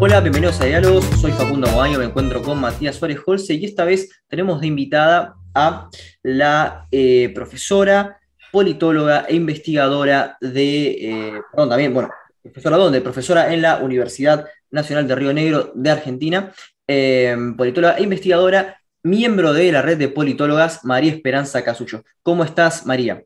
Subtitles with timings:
[0.00, 1.04] Hola, bienvenidos a Diálogos.
[1.20, 5.34] Soy Facundo Aguayo, me encuentro con Matías Suárez Holce y esta vez tenemos de invitada
[5.52, 5.90] a
[6.22, 8.20] la eh, profesora,
[8.52, 15.08] politóloga e investigadora de, eh, perdón, también, bueno, profesora dónde, profesora en la Universidad Nacional
[15.08, 16.52] de Río Negro de Argentina,
[16.86, 22.04] eh, politóloga e investigadora, miembro de la red de politólogas María Esperanza Casullo.
[22.22, 23.24] ¿Cómo estás, María?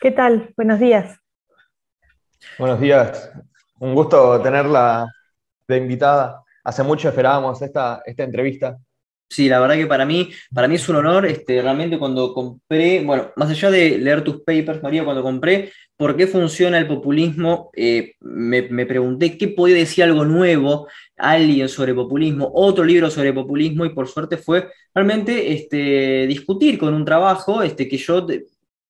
[0.00, 0.52] ¿Qué tal?
[0.56, 1.18] Buenos días.
[2.60, 3.32] Buenos días.
[3.84, 5.12] Un gusto tenerla
[5.68, 6.42] de invitada.
[6.64, 8.78] Hace mucho esperábamos esta, esta entrevista.
[9.28, 13.04] Sí, la verdad que para mí, para mí es un honor, este, realmente cuando compré,
[13.04, 17.70] bueno, más allá de leer tus papers, María, cuando compré por qué funciona el populismo,
[17.76, 23.34] eh, me, me, pregunté qué podía decir algo nuevo, alguien sobre populismo, otro libro sobre
[23.34, 28.26] populismo, y por suerte fue realmente este, discutir con un trabajo este, que yo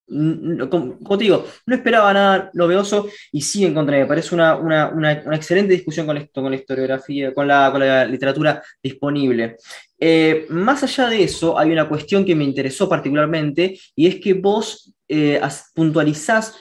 [0.07, 5.73] como, te digo, no esperaba nada novedoso y sí encontré, me parece una, una, excelente
[5.73, 9.57] discusión con esto, con la historiografía, con la, con la literatura disponible.
[9.99, 14.35] Eh, más allá de eso, hay una cuestión que me interesó particularmente y es que
[14.35, 15.41] vos eh,
[15.75, 16.55] puntualizás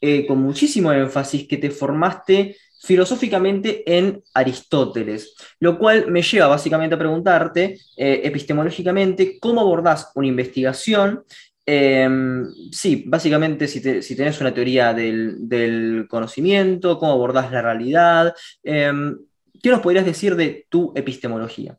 [0.00, 6.94] eh, con muchísimo énfasis que te formaste filosóficamente en Aristóteles, lo cual me lleva básicamente
[6.94, 11.24] a preguntarte epistemológicamente cómo abordás una investigación
[11.66, 19.18] Em, sí, básicamente si, si, tenés una teoría del, conocimiento, cómo abordás la realidad, em,
[19.62, 21.78] ¿qué nos podrías decir de tu epistemología?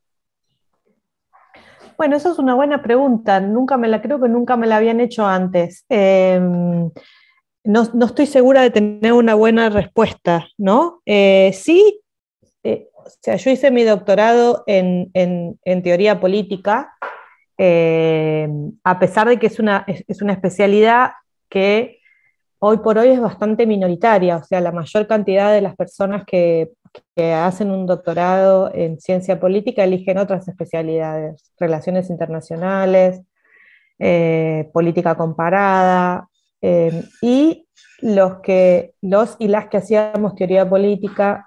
[1.98, 3.40] Bueno, eso es una buena pregunta.
[3.40, 5.86] Nunca me la creo que nunca me la habían hecho antes.
[5.88, 6.90] Em,
[7.64, 11.02] no, estoy segura de tener una buena respuesta, ¿no?
[11.06, 12.02] Eh, sí,
[12.64, 16.96] eh, o sea, yo hice mi doctorado en, en teoría política
[17.58, 18.50] eh,
[18.84, 21.12] a pesar de que es una, es, una especialidad
[21.50, 22.00] que
[22.60, 26.72] hoy por hoy es bastante minoritaria, o sea, la mayor cantidad de las personas que,
[27.18, 33.20] hacen un doctorado en ciencia política eligen otras especialidades, relaciones internacionales,
[34.00, 36.30] eh, política comparada,
[36.62, 37.68] eh, y
[38.00, 41.44] los, que, los y las que hacíamos teoría política,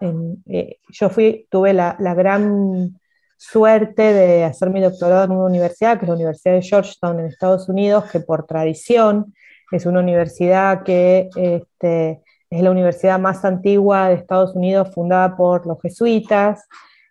[0.91, 2.99] yo fui, tuve la, la gran
[3.39, 7.27] suerte de hacer mi doctorado en una universidad, que es la Universidad de Georgetown en
[7.27, 9.33] Estados Unidos, que por tradición
[9.71, 15.67] es una universidad que este, es la universidad más antigua de Estados Unidos, fundada por
[15.67, 16.67] los jesuitas.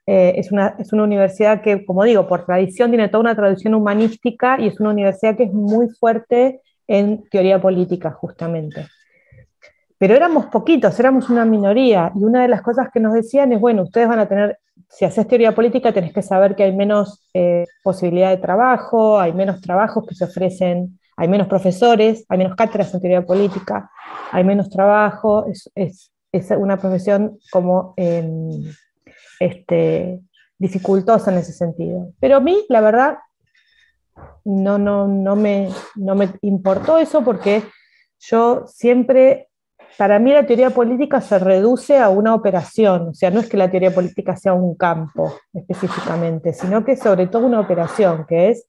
[0.06, 3.74] Eh, es, una, es una universidad que, como digo, por tradición tiene toda una tradición
[3.74, 8.88] humanística y es una universidad que es muy fuerte en teoría política, justamente.
[10.00, 13.59] Pero éramos poquitos, éramos una minoría, y una de las cosas que nos decían es,
[13.59, 14.59] bueno, ustedes van a tener
[14.90, 19.34] si haces teoría política tenés que saber que hay menos eh, posibilidad de trabajo, hay
[19.34, 23.90] menos trabajos que se ofrecen, hay menos profesores, hay menos cátedras en teoría política,
[24.31, 28.63] hay menos trabajo, es, es, es una profesión como em,
[29.40, 30.22] este,
[30.57, 32.13] dificultosa en ese sentido.
[32.19, 33.18] Pero a mí, la verdad,
[34.46, 37.63] no, no, no, me, no me importó eso porque
[38.19, 39.50] yo siempre
[39.97, 43.58] para mí la teoría política se reduce a una operación, o sea, no es que
[43.58, 48.50] la teoría política sea un campo específicamente, sino que es sobre todo una operación, que
[48.50, 48.68] es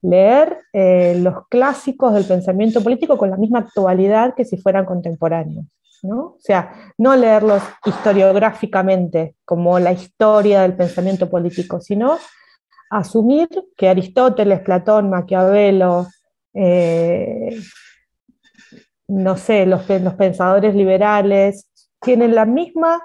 [0.00, 5.66] leer eh, los clásicos del pensamiento político con la misma actualidad que si fueran contemporáneos.
[6.02, 6.20] ¿no?
[6.20, 12.18] O sea, no leerlos historiográficamente como la historia del pensamiento político, sino
[12.90, 16.08] asumir que Aristóteles, Platón, Maquiavelo,
[16.54, 17.56] eh,
[19.12, 21.68] no sé, los, pensadores liberales
[22.00, 23.02] tienen la misma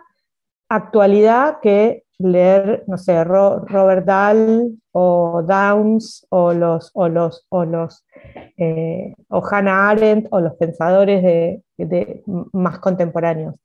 [0.70, 8.06] actualidad que leer, no sé, Robert Dahl o Downs o los, o los, o los,
[8.56, 13.56] eh, o Hannah Arendt o los pensadores de, más contemporáneos.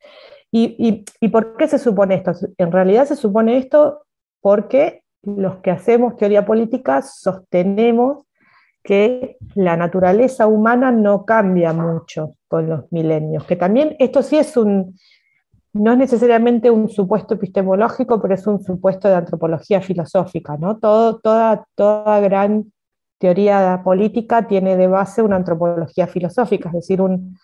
[0.51, 2.33] ¿Y, y, por qué se supone esto?
[2.59, 4.03] En realidad se supone esto
[4.41, 8.27] porque los que hacemos teoría política sostenemos
[8.83, 14.57] que la naturaleza humana no cambia mucho con los milenios, que también esto sí es
[14.57, 14.97] un,
[15.73, 20.79] no es necesariamente un supuesto epistemológico, pero es un supuesto de antropología filosófica, ¿no?
[20.79, 22.73] Todo, toda, toda gran
[23.19, 27.39] teoría política tiene de base una antropología filosófica, es decir, un,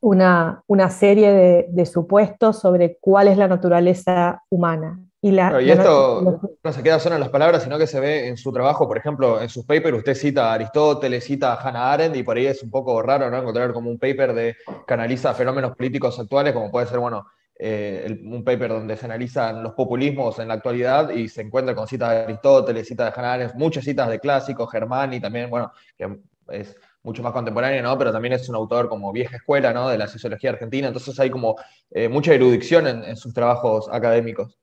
[0.00, 5.00] una, una, serie de, de supuestos sobre cuál es la naturaleza humana.
[5.20, 5.36] Y,
[5.70, 8.86] esto no, se queda solo en las palabras, sino que se ve en su trabajo,
[8.86, 12.36] por ejemplo, en sus papers, usted cita a Aristóteles, cita a Hannah Arendt, y por
[12.36, 13.36] ahí es un poco raro ¿no?
[13.38, 14.56] encontrar como un paper de,
[14.86, 17.26] que analiza fenómenos políticos actuales, como puede ser, bueno,
[17.58, 21.88] eh, un paper donde se analizan los populismos en la actualidad y se encuentra con
[21.88, 25.72] citas de Aristóteles, citas de Hannah Arendt, muchas citas de clásicos, Germán y también, bueno,
[25.96, 26.20] que
[26.50, 27.98] es mucho más contemporánea, ¿no?
[27.98, 29.88] Pero también es un autor como vieja escuela, ¿no?
[29.88, 31.56] De la sociología argentina, entonces hay como
[31.90, 34.56] eh, mucha erudición en, sus trabajos académicos.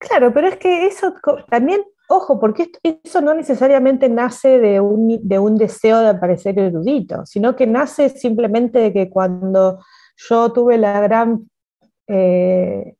[0.00, 1.14] Claro, pero es que eso
[1.48, 7.24] también, ojo, porque eso no necesariamente nace de un, de un deseo de parecer erudito,
[7.26, 9.78] sino que nace simplemente de que cuando
[10.16, 11.48] yo tuve la gran
[12.08, 12.94] eh,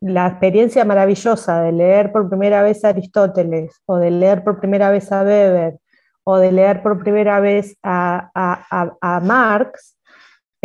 [0.00, 4.90] la experiencia maravillosa de leer por primera vez a Aristóteles, o de leer por primera
[4.90, 5.78] vez a Weber,
[6.24, 9.93] o de leer por primera vez a, Marx,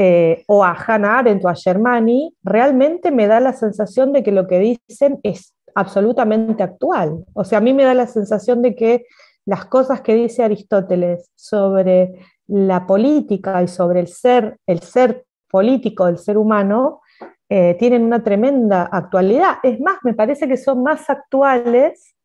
[0.02, 4.32] eh, o a Hannah Arendt o a Germani, realmente me da la sensación de que
[4.32, 4.58] lo que
[4.88, 7.26] dicen es absolutamente actual.
[7.34, 9.04] O sea, a mí me da la sensación de que
[9.46, 12.14] las cosas que dice Aristóteles sobre
[12.48, 17.02] la política y sobre el ser, el ser político del ser humano,
[17.50, 19.58] eh, tienen una tremenda actualidad.
[19.64, 22.16] Es más, me parece que son más actuales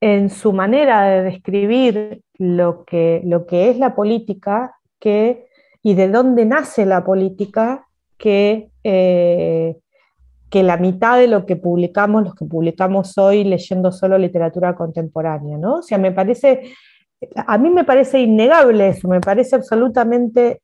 [0.00, 5.49] en su manera de describir lo que, lo que es la política que,
[5.82, 7.86] y de dónde nace la política
[8.18, 9.76] que, eh,
[10.50, 15.56] que la mitad de lo que publicamos, los que publicamos hoy leyendo solo literatura contemporánea.
[15.56, 15.76] ¿no?
[15.76, 16.74] O sea, me parece,
[17.34, 20.60] a mí me parece innegable eso, me parece absolutamente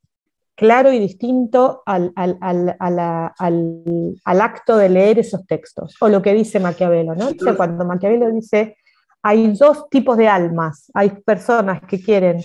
[0.57, 2.13] claro y distinto al,
[4.25, 7.29] acto de leer esos textos, o lo que dice Maquiavelo, ¿no?
[7.57, 8.77] cuando Maquiavelo dice,
[9.23, 12.43] hay dos tipos de almas, hay personas que quieren,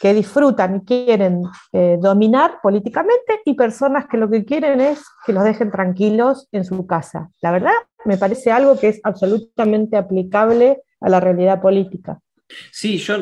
[0.00, 1.42] que disfrutan y quieren
[1.72, 6.64] eh, dominar políticamente, y personas que lo que quieren es que los dejen tranquilos en
[6.64, 7.30] su casa.
[7.42, 7.74] La verdad,
[8.04, 12.20] me parece algo que es absolutamente aplicable a la realidad política.
[12.70, 13.16] Sí, yo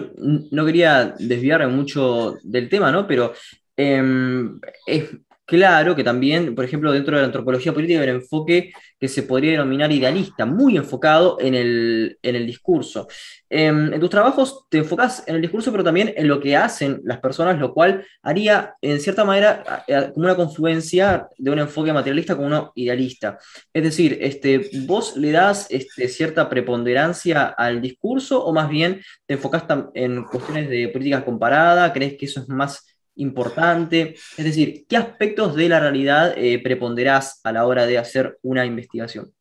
[0.50, 3.06] no quería desviarme mucho del tema, ¿no?
[3.06, 3.32] Pero
[3.76, 5.10] Em, es
[5.46, 9.22] claro que también, por ejemplo, dentro de la antropología política hay un enfoque que se
[9.22, 13.06] podría denominar idealista, muy enfocado en el, discurso.
[13.48, 17.00] Em, en tus trabajos te enfocas en el discurso, pero también en lo que hacen
[17.04, 19.84] las personas, lo cual haría, en cierta manera,
[20.14, 23.38] como una confluencia de un enfoque materialista con uno idealista.
[23.72, 29.34] Es decir, este, ¿vos le das este, cierta preponderancia al discurso o más bien te
[29.34, 29.64] enfocas
[29.94, 31.92] en cuestiones de política comparada?
[31.92, 34.14] ¿Crees que eso es más importante?
[34.36, 38.64] Es decir, ¿qué aspectos de la realidad eh, preponderás a la hora de hacer una
[38.64, 39.32] investigación?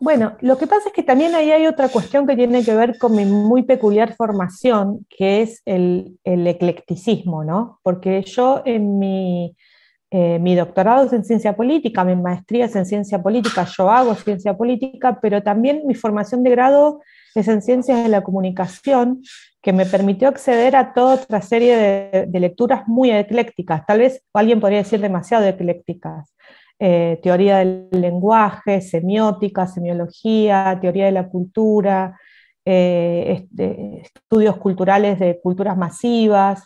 [0.00, 2.98] Bueno, lo que pasa es que también ahí hay otra cuestión que tiene que ver
[2.98, 7.78] con mi muy peculiar formación, que es el, eclecticismo, ¿no?
[7.82, 9.56] Porque yo en mi,
[10.10, 14.14] eh, mi doctorado es en ciencia política, mi maestría es en ciencia política, yo hago
[14.16, 17.00] ciencia política, pero también mi formación de grado
[17.40, 19.22] es en ciencias de la comunicación
[19.62, 21.76] que me permitió acceder a toda otra serie
[22.26, 26.34] de, lecturas muy eclécticas, tal vez alguien podría decir demasiado eclécticas.
[26.78, 32.18] Eh, teoría del lenguaje, semiótica, semiología, teoría de la cultura,
[32.64, 33.46] eh,
[34.02, 36.64] estudios culturales de culturas masivas,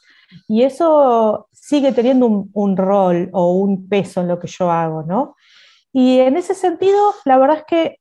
[0.48, 5.02] y eso sigue teniendo un, un, rol o un peso en lo que yo hago,
[5.02, 5.36] ¿no?
[5.92, 7.97] Y en ese sentido, la verdad es que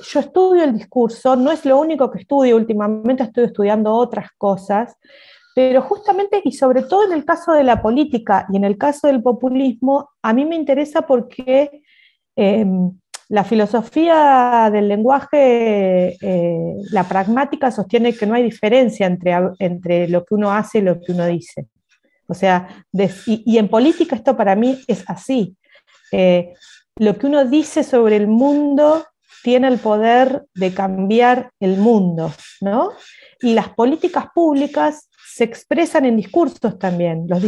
[0.00, 4.96] yo estudio el discurso, no es lo único que estudio, últimamente estoy estudiando otras cosas,
[5.54, 9.06] pero justamente y sobre todo en el caso de la política y en el caso
[9.06, 11.82] del populismo, a mí me interesa porque
[12.36, 12.92] em,
[13.28, 20.24] la filosofía del lenguaje, eh, la pragmática sostiene que no hay diferencia entre, entre lo
[20.24, 21.68] que uno hace y lo que uno dice.
[22.28, 22.84] O sea,
[23.26, 25.56] y, en política esto para mí es así.
[26.12, 26.52] Eh,
[26.96, 29.04] lo que uno dice sobre el mundo
[29.46, 32.90] tiene el poder de cambiar el mundo, ¿no?
[33.40, 37.26] Y las políticas públicas se expresan en discursos también.
[37.28, 37.44] Los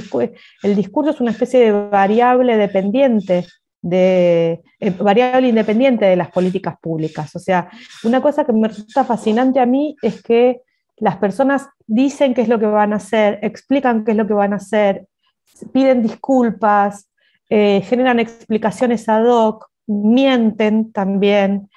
[0.63, 3.47] el discurso es una especie de variable dependiente
[3.83, 7.35] de eh, variable independiente de las políticas públicas.
[7.35, 7.69] O sea,
[8.05, 10.61] una cosa que me resulta fascinante a mí es que
[10.99, 14.35] las personas dicen qué es lo que van a hacer, explican qué es lo que
[14.35, 15.09] van a hacer,
[15.73, 17.11] piden disculpas,
[17.51, 21.71] eh, generan explicaciones ad hoc, mienten también,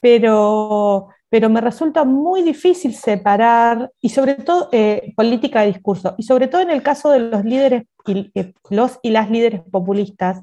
[0.00, 6.22] pero, pero me resulta muy difícil separar, y sobre todo eh, política de discurso, y
[6.22, 10.42] sobre todo en el caso de los líderes y, eh, los y las líderes populistas,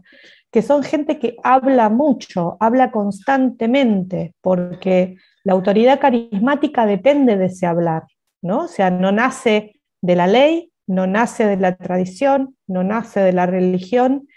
[0.51, 7.65] que son gente que habla mucho, habla constantemente, porque la autoridad carismática depende de ese
[7.65, 8.03] hablar,
[8.41, 8.61] ¿no?
[8.61, 13.33] O sea, no nace de la ley, no nace de la tradición, no nace de
[13.33, 14.27] la religión,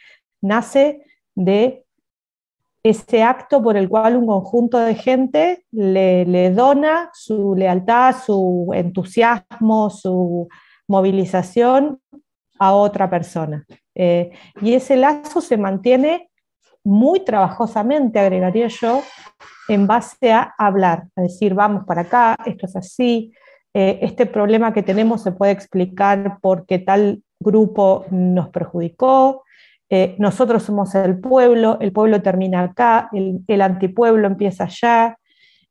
[0.41, 1.85] nace de
[2.89, 9.91] ese acto por el cual un conjunto de gente le, dona su lealtad, su entusiasmo,
[9.91, 10.49] su
[10.87, 12.01] movilización
[12.59, 13.65] a otra persona.
[13.95, 14.31] Eh,
[14.63, 16.31] y ese lazo se mantiene
[16.85, 19.03] muy trabajosamente, agregaría yo,
[19.69, 23.33] en base a hablar, a decir, vamos para acá, esto es así,
[23.75, 29.45] este problema que tenemos se puede explicar porque tal grupo nos perjudicó,
[30.19, 35.19] nosotros somos el pueblo, el pueblo termina acá, el, antipueblo empieza allá,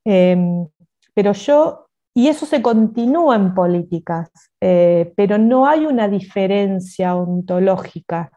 [0.03, 0.67] em,
[1.13, 8.31] pero yo, y eso se continúa en políticas, pero no hay una diferencia ontológica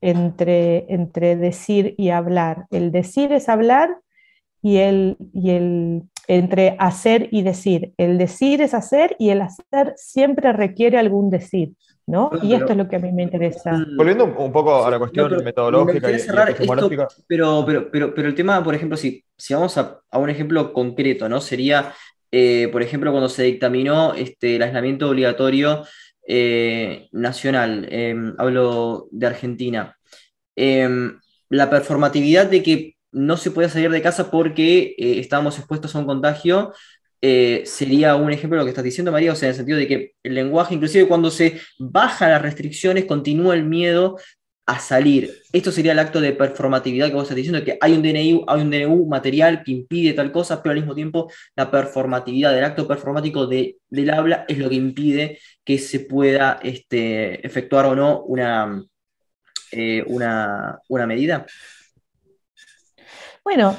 [0.00, 2.66] entre, entre decir y hablar.
[2.70, 3.98] El decir es hablar
[4.62, 7.92] y el, y el entre hacer y decir.
[7.96, 11.74] El decir es hacer y el hacer siempre requiere algún decir.
[12.06, 12.30] ¿No?
[12.42, 13.84] y esto es lo que a mí me interesa.
[13.96, 16.16] Volviendo un poco a la cuestión metodológica y,
[17.26, 20.72] pero, pero, pero, pero el tema, por ejemplo, si, si vamos a, a un ejemplo
[20.72, 21.40] concreto, ¿no?
[21.40, 21.92] Sería,
[22.30, 25.84] eh, por ejemplo, cuando se dictaminó este, el aislamiento obligatorio
[26.26, 29.96] eh, nacional, em, hablo de Argentina,
[30.56, 31.18] em,
[31.48, 36.00] la performatividad de que no se puede salir de casa porque eh, estábamos expuestos a
[36.00, 36.72] un contagio,
[37.26, 39.78] eh, sería un ejemplo de lo que estás diciendo, María, o sea, en el sentido
[39.78, 44.18] de que el lenguaje, inclusive cuando se baja las restricciones, continúa el miedo
[44.66, 45.32] a salir.
[45.50, 48.60] Esto sería el acto de performatividad que vos estás diciendo, que hay un DNI, hay
[48.60, 52.86] un DNU material que impide tal cosa, pero al mismo tiempo la performatividad, el acto
[52.86, 58.20] performático de, del habla es lo que impide que se pueda este, efectuar o no
[58.20, 58.84] una,
[59.72, 61.46] eh, una, una medida.
[63.44, 63.76] Bueno,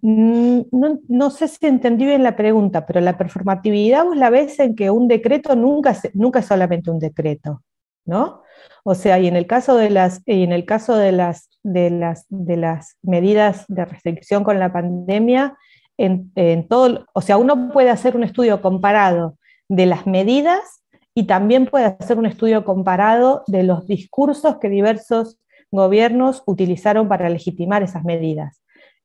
[0.00, 0.60] mm,
[1.08, 4.90] no, sé si entendí bien la pregunta, pero la performatividad vos la ves en que
[4.90, 7.62] un decreto nunca, nunca es solamente un decreto,
[8.06, 8.42] ¿no?
[8.82, 11.90] O sea, y en el caso de las, y en el caso de las, de
[11.90, 15.58] las, de las medidas de restricción con la pandemia,
[15.98, 19.36] en, todo, o sea, uno puede hacer un estudio comparado
[19.68, 20.82] de las medidas
[21.14, 25.38] y también puede hacer un estudio comparado de los discursos que diversos
[25.70, 28.59] gobiernos utilizaron para legitimar esas medidas.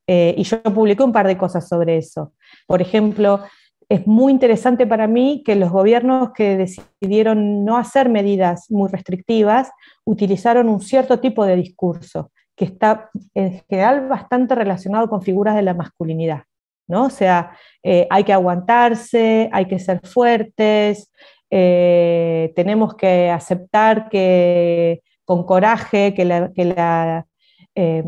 [0.06, 2.32] Eh, y yo publiqué un par de cosas sobre eso.
[2.66, 3.40] Por ejemplo,
[3.88, 9.70] es muy interesante para mí que los gobiernos que decidieron no hacer medidas muy restrictivas
[10.04, 15.62] utilizaron un cierto tipo de discurso que está en general bastante relacionado con figuras de
[15.62, 16.44] la masculinidad.
[16.88, 17.04] ¿no?
[17.06, 21.10] O sea, eh, hay que aguantarse, hay que ser fuertes,
[21.50, 27.26] eh, tenemos que aceptar que con coraje que la,
[27.74, 28.04] eh,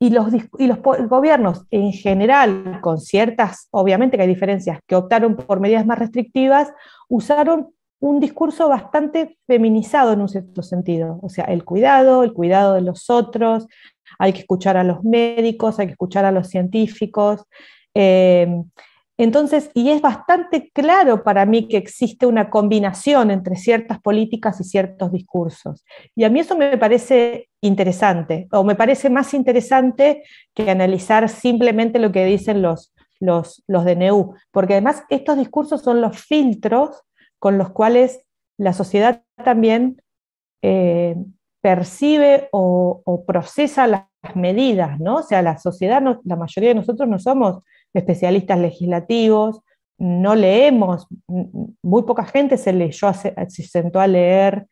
[0.00, 5.36] y los, y los gobiernos en general, con ciertas, obviamente que hay diferencias, que optaron
[5.36, 6.72] por medidas más restrictivas,
[7.08, 7.68] usaron
[8.00, 11.18] un discurso bastante feminizado en un cierto sentido.
[11.22, 13.66] O sea, el cuidado, el cuidado de los otros,
[14.18, 17.42] hay que escuchar a los médicos, hay que escuchar a los científicos.
[17.94, 18.62] Eh,
[19.20, 24.64] entonces, y es bastante claro para mí que existe una combinación entre ciertas políticas y
[24.64, 25.84] ciertos discursos.
[26.14, 30.22] Y a mí eso me parece interesante, o me parece más interesante
[30.54, 36.00] que analizar simplemente lo que dicen los, los, los DNU, porque además estos discursos son
[36.00, 37.02] los filtros
[37.40, 38.24] con los cuales
[38.56, 40.00] la sociedad también
[40.62, 41.16] eh,
[41.60, 45.16] percibe o, procesa las medidas, ¿no?
[45.16, 47.62] O sea, la sociedad, la mayoría de nosotros no somos
[47.98, 49.60] especialistas legislativos,
[49.98, 51.08] no leemos,
[51.82, 54.66] muy poca gente se leyó, se sentó a leer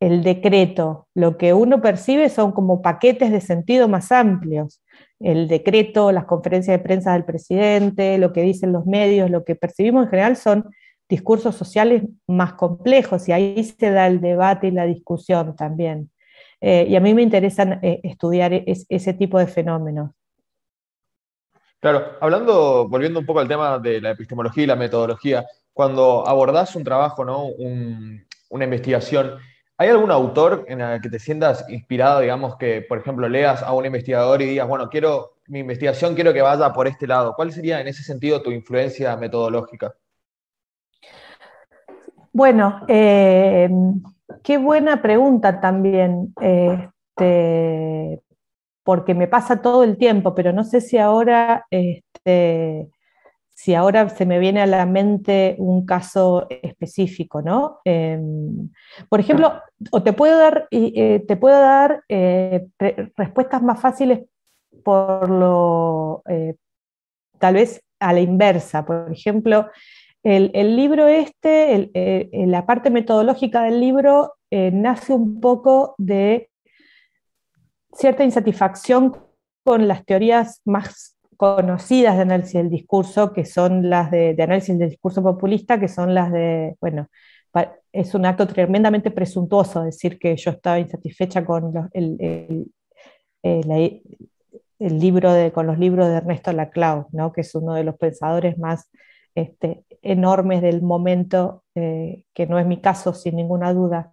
[0.00, 1.08] el decreto.
[1.14, 4.82] Lo que uno percibe son como paquetes de sentido más amplios.
[5.18, 9.56] El decreto, las conferencias de prensa del presidente, lo que dicen los medios, lo que
[9.56, 10.70] percibimos en general son
[11.08, 16.10] discursos sociales más complejos y ahí se da el debate y la discusión también.
[16.60, 20.10] Eh, y a mí me interesa eh, estudiar ese tipo de fenómenos.
[21.80, 26.74] Claro, hablando, volviendo un poco al tema de la epistemología y la metodología, cuando abordás
[26.74, 27.46] un trabajo, ¿no?
[28.50, 29.38] una investigación,
[29.76, 33.72] ¿hay algún autor en el que te sientas inspirado, digamos, que, por ejemplo, leas a
[33.72, 37.34] un investigador y digas, bueno, quiero, mi investigación quiero que vaya por este lado?
[37.36, 39.94] ¿Cuál sería en ese sentido tu influencia metodológica?
[42.32, 43.70] Bueno, eh,
[44.42, 46.34] qué buena pregunta también.
[46.40, 48.20] Este,
[48.88, 52.88] porque me pasa todo el tiempo, pero no sé si ahora, este,
[53.50, 57.80] si ahora se me viene a la mente un caso específico, ¿no?
[57.84, 58.70] Em,
[59.10, 62.66] por ejemplo, o te puedo dar, eh, te puedo dar eh,
[63.14, 64.20] respuestas más fáciles
[64.82, 66.54] por lo, eh,
[67.38, 68.86] tal vez a la inversa.
[68.86, 69.68] Por ejemplo,
[70.22, 71.90] el, libro este,
[72.32, 76.48] la parte metodológica del libro nace un poco de
[77.92, 79.16] cierta insatisfacción
[79.64, 84.90] con las teorías más conocidas de análisis del discurso, que son las de, análisis del
[84.90, 87.08] discurso populista, que son las de, bueno,
[87.92, 92.66] es un acto tremendamente presuntuoso decir que yo estaba insatisfecha con el,
[93.42, 94.02] el,
[94.98, 97.32] libro de, con los libros de Ernesto Laclau, ¿no?
[97.32, 98.90] que es uno de los pensadores más
[99.34, 104.12] este, enormes del momento, eh, que no es mi caso sin ninguna duda.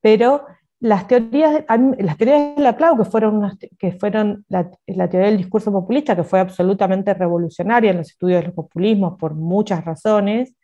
[0.00, 0.46] Pero
[0.80, 1.64] las teorías,
[1.98, 6.24] las teorías de la Clau, que fueron, que fueron la, teoría del discurso populista, que
[6.24, 10.56] fue absolutamente revolucionaria en los estudios de los populismos por muchas razones,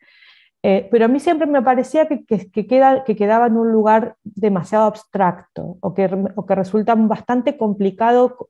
[0.63, 4.15] eh, pero a mí siempre me parecía que, que, queda, que, quedaba en un lugar
[4.23, 8.49] demasiado abstracto o que, o que resulta bastante complicado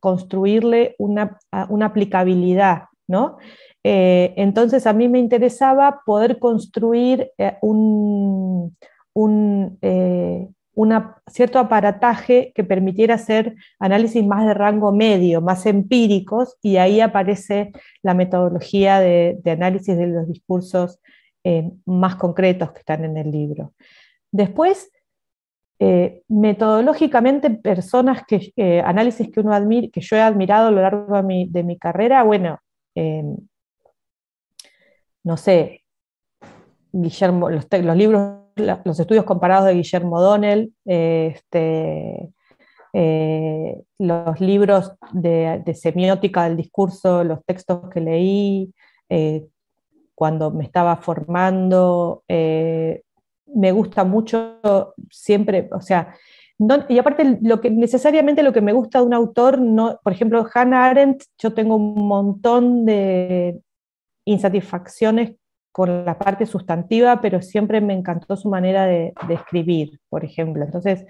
[0.00, 1.38] construirle una,
[1.68, 3.36] una aplicabilidad, ¿no?
[3.84, 8.74] Eh, entonces a mí me interesaba poder construir eh, un,
[9.14, 9.78] un
[11.26, 17.72] cierto aparataje que permitiera hacer análisis más de rango medio, más empíricos, y ahí aparece
[18.02, 21.00] la metodología de, análisis de los discursos
[21.44, 23.74] eh, más concretos que están en el libro.
[24.30, 24.90] Después,
[25.78, 29.52] eh, metodológicamente, personas que, eh, análisis que, uno
[29.92, 32.60] que yo he admirado a lo largo de mi, de mi carrera, bueno,
[35.22, 35.84] no sé,
[36.92, 42.30] Guillermo, los libros los estudios comparados de Guillermo Donnell, este,
[42.92, 48.72] eh, los libros de, semiótica del discurso, los textos que leí
[49.08, 49.46] eh,
[50.14, 52.24] cuando me estaba formando.
[52.28, 53.02] Eh,
[53.54, 56.14] me gusta mucho siempre, o sea,
[56.88, 60.46] y aparte lo que necesariamente lo que me gusta de un autor, no, por ejemplo,
[60.52, 63.60] Hannah Arendt, yo tengo un montón de
[64.26, 65.39] insatisfacciones
[65.72, 70.64] con la parte sustantiva, pero siempre me encantó su manera de, escribir, por ejemplo.
[70.64, 71.06] Entonces,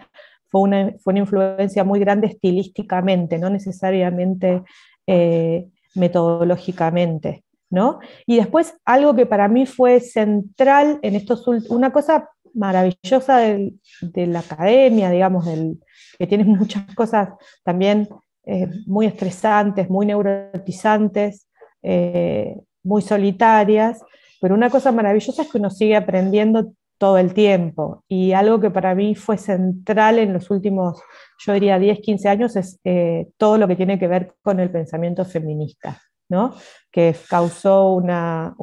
[0.49, 4.63] fue una, fue una, influencia muy grande estilísticamente, no necesariamente
[5.07, 7.45] eh, metodológicamente.
[7.71, 8.01] ¿no?
[8.27, 14.41] Y después, algo que para mí fue central en estos una cosa maravillosa de la
[14.41, 15.79] academia, digamos, del,
[16.19, 17.31] que tiene muchas cosas
[17.65, 18.09] también
[18.45, 21.49] eh, muy estresantes, muy neurotizantes,
[21.83, 24.03] eh, muy solitarias,
[24.41, 28.05] pero una cosa maravillosa es que uno sigue aprendiendo todo el tiempo.
[28.09, 31.01] Y algo que para mí fue central en los últimos,
[31.39, 34.71] yo diría, 10, 15 años es eh, todo lo que tiene que ver con el
[34.71, 36.55] pensamiento feminista, ¿no?
[36.93, 38.55] que causó una,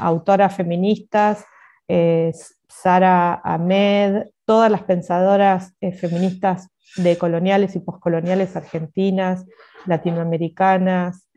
[0.00, 1.38] autora feminista,
[1.86, 2.32] eh,
[2.68, 9.44] Sara Ahmed, todas las pensadoras eh, feministas de coloniales y poscoloniales argentinas,
[9.86, 11.28] latinoamericanas,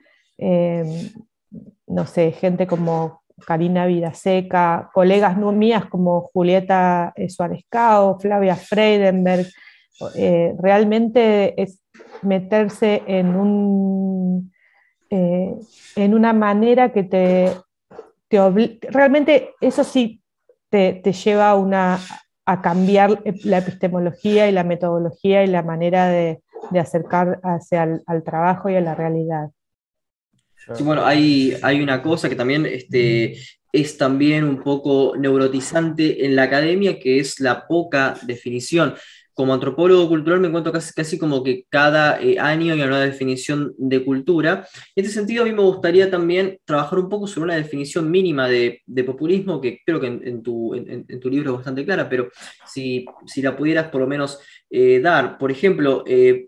[1.86, 9.48] no sé, gente como Karina Vidaseca, colegas mías como Julieta eh, Suárez Cao, Flavia Freidenberg,
[10.16, 11.82] eh, realmente es
[12.22, 14.52] meterse en, un,
[15.10, 15.56] eh,
[15.96, 17.52] en una manera que te,
[18.90, 20.22] realmente eso sí
[20.70, 22.00] te, lleva una,
[22.46, 26.42] a cambiar la epistemología y la metodología y la manera de,
[26.78, 29.50] acercarse al, al trabajo y a la realidad.
[30.76, 33.36] Sí, bueno, hay, hay una cosa que también este,
[33.72, 38.96] es también un poco neurotizante en la academia, que es la poca definición.
[39.34, 43.06] Como antropólogo cultural me encuentro casi, casi como que cada eh, año hay una nueva
[43.06, 44.68] definición de cultura.
[44.94, 48.50] En este sentido, a mí me gustaría también trabajar un poco sobre una definición mínima
[48.50, 50.74] de, populismo, que creo que en, tu,
[51.32, 52.30] libro es bastante clara, pero
[52.66, 53.06] si,
[53.38, 55.38] la pudieras por lo menos eh, dar.
[55.38, 56.48] Por ejemplo, eh,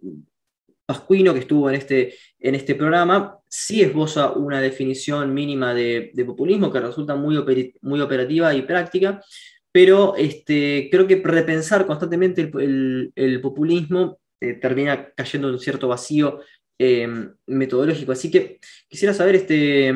[0.91, 6.69] Pascuino, que estuvo en este, en este programa, sí esboza una definición mínima de, populismo
[6.69, 7.41] que resulta muy,
[7.81, 9.21] muy operativa y práctica,
[9.71, 16.41] pero este, creo que repensar constantemente el, populismo eh, termina cayendo en un cierto vacío
[16.77, 18.11] em, metodológico.
[18.11, 19.93] Así que quisiera saber, este,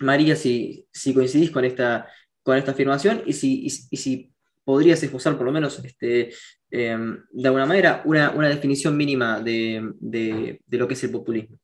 [0.00, 2.08] María, si, si coincidís con esta,
[2.42, 4.32] con esta afirmación y si, y si
[4.64, 6.30] podrías esbozar por lo menos este,
[6.70, 11.56] Em, de alguna manera, una, definición mínima de, lo que es el populismo.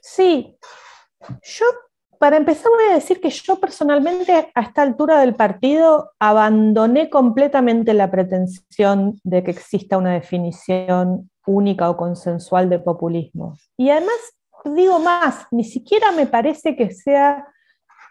[0.00, 0.56] Sí,
[1.42, 1.66] yo
[2.18, 7.94] para empezar voy a decir que yo personalmente a esta altura del partido abandoné completamente
[7.94, 13.56] la pretensión de que exista una definición única o consensual de populismo.
[13.76, 14.16] Y además,
[14.64, 17.46] digo más, ni siquiera me parece que sea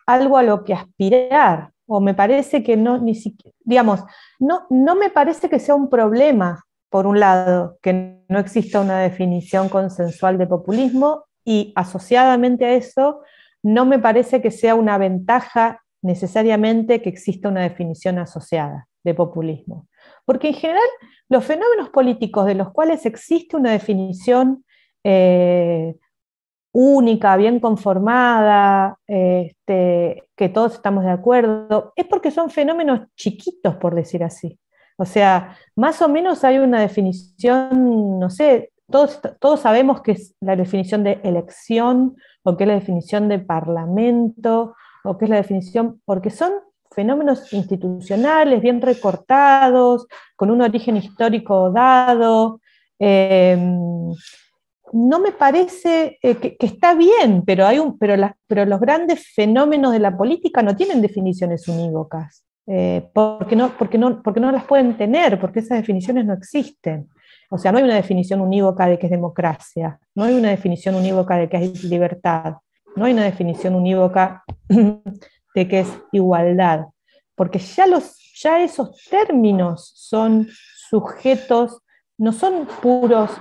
[0.05, 4.03] algo a lo que aspirar o me parece que no, ni siquiera, digamos,
[4.39, 8.99] no, no me parece que sea un problema, por un lado, que no exista una
[8.99, 13.21] definición consensual de populismo y asociadamente a eso,
[13.63, 19.87] no me parece que sea una ventaja necesariamente que exista una definición asociada de populismo.
[20.25, 20.89] Porque en general
[21.29, 24.65] los fenómenos políticos de los cuales existe una definición
[25.03, 25.95] eh,
[26.79, 33.95] única, bien conformada, este, que todos estamos de acuerdo, es porque son fenómenos chiquitos, por
[33.95, 34.59] decir así.
[34.95, 40.35] O sea, más o menos hay una definición, no sé, todos, todos sabemos qué es
[40.39, 45.37] la definición de elección o qué es la definición de parlamento o qué es la
[45.37, 46.51] definición, porque son
[46.91, 52.61] fenómenos institucionales bien recortados, con un origen histórico dado.
[52.99, 54.11] Em,
[54.93, 58.15] no me parece eh, que, está bien, pero, hay un, pero,
[58.65, 64.21] los grandes fenómenos de la política no tienen definiciones unívocas, eh, porque, no, porque, no,
[64.21, 67.09] porque no las pueden tener, porque esas definiciones no existen.
[67.49, 70.95] O sea, no hay una definición unívoca de qué es democracia, no hay una definición
[70.95, 72.55] unívoca de qué es libertad,
[72.95, 76.87] no hay una definición unívoca de qué es igualdad,
[77.35, 80.47] porque ya, los, ya esos términos son
[80.89, 81.81] sujetos,
[82.17, 83.31] no son puros,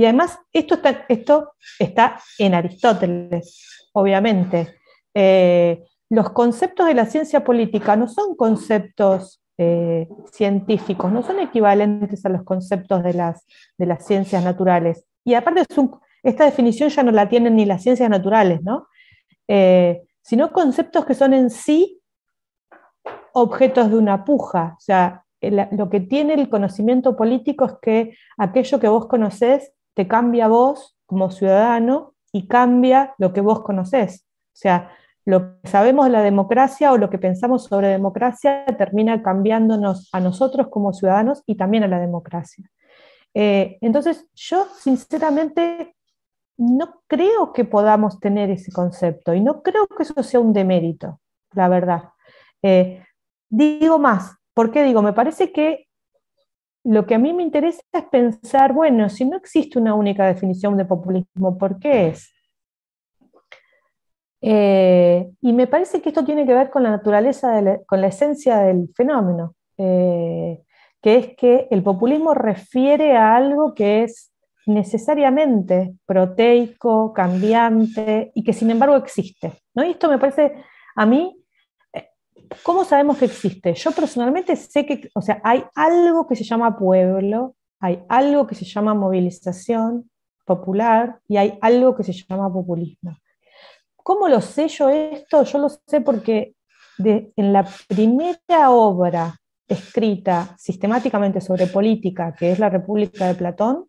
[0.00, 4.76] y además esto está, esto está en Aristóteles, obviamente.
[5.12, 12.24] Eh, los conceptos de la ciencia política no son conceptos eh, científicos, no son equivalentes
[12.24, 13.44] a los conceptos de las,
[13.76, 15.04] de las ciencias naturales.
[15.22, 15.64] Y aparte,
[16.22, 18.86] esta definición ya no la tienen ni las ciencias naturales, ¿no?
[19.48, 22.00] Eh, sino conceptos que son en sí
[23.34, 24.76] objetos de una puja.
[24.78, 30.08] O sea, lo que tiene el conocimiento político es que aquello que vos conocés te
[30.08, 34.24] cambia vos como ciudadano y cambia lo que vos conocés.
[34.46, 34.92] O sea,
[35.26, 40.20] lo que sabemos de la democracia o lo que pensamos sobre democracia termina cambiándonos a
[40.20, 42.64] nosotros como ciudadanos y también a la democracia.
[43.34, 45.94] Eh, entonces, yo sinceramente
[46.56, 51.20] no creo que podamos tener ese concepto y no creo que eso sea un demérito,
[51.52, 52.04] la verdad.
[52.62, 53.04] Eh,
[53.50, 55.02] digo más, ¿por qué digo?
[55.02, 55.89] Me parece que
[56.84, 60.76] lo que a mí me interesa es pensar, bueno, si no existe una única definición
[60.76, 62.32] de populismo, ¿por qué es?
[64.42, 68.58] Eh, y me parece que esto tiene que ver con la naturaleza, con la esencia
[68.60, 70.62] del fenómeno, eh,
[71.02, 74.32] que es que el populismo refiere a algo que es
[74.66, 79.52] necesariamente proteico, cambiante y que sin embargo existe.
[79.74, 79.84] ¿no?
[79.84, 80.54] Y esto me parece,
[80.96, 81.39] a mí,
[82.62, 83.74] ¿cómo sabemos que existe?
[83.74, 88.54] Yo personalmente sé que, o sea, hay algo que se llama pueblo, hay algo que
[88.54, 90.10] se llama movilización
[90.44, 93.16] popular y hay algo que se llama populismo.
[93.96, 95.44] ¿Cómo lo sé yo esto?
[95.44, 96.54] Yo lo sé porque
[97.04, 99.34] en la primera obra
[99.66, 103.86] escrita sistemáticamente sobre política, que es la República de Platón,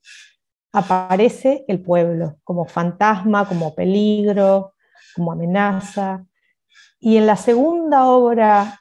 [0.71, 4.75] aparece el pueblo como fantasma, como peligro,
[5.15, 6.25] como amenaza.
[7.01, 8.79] Y en la segunda obra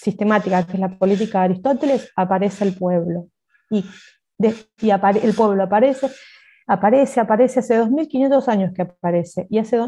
[0.00, 3.26] sistemática, que es la política de Aristóteles, aparece el pueblo.
[3.70, 3.84] Y,
[4.38, 6.08] el pueblo aparece,
[6.68, 9.46] aparece, aparece hace 2500 años que aparece.
[9.50, 9.78] Y hace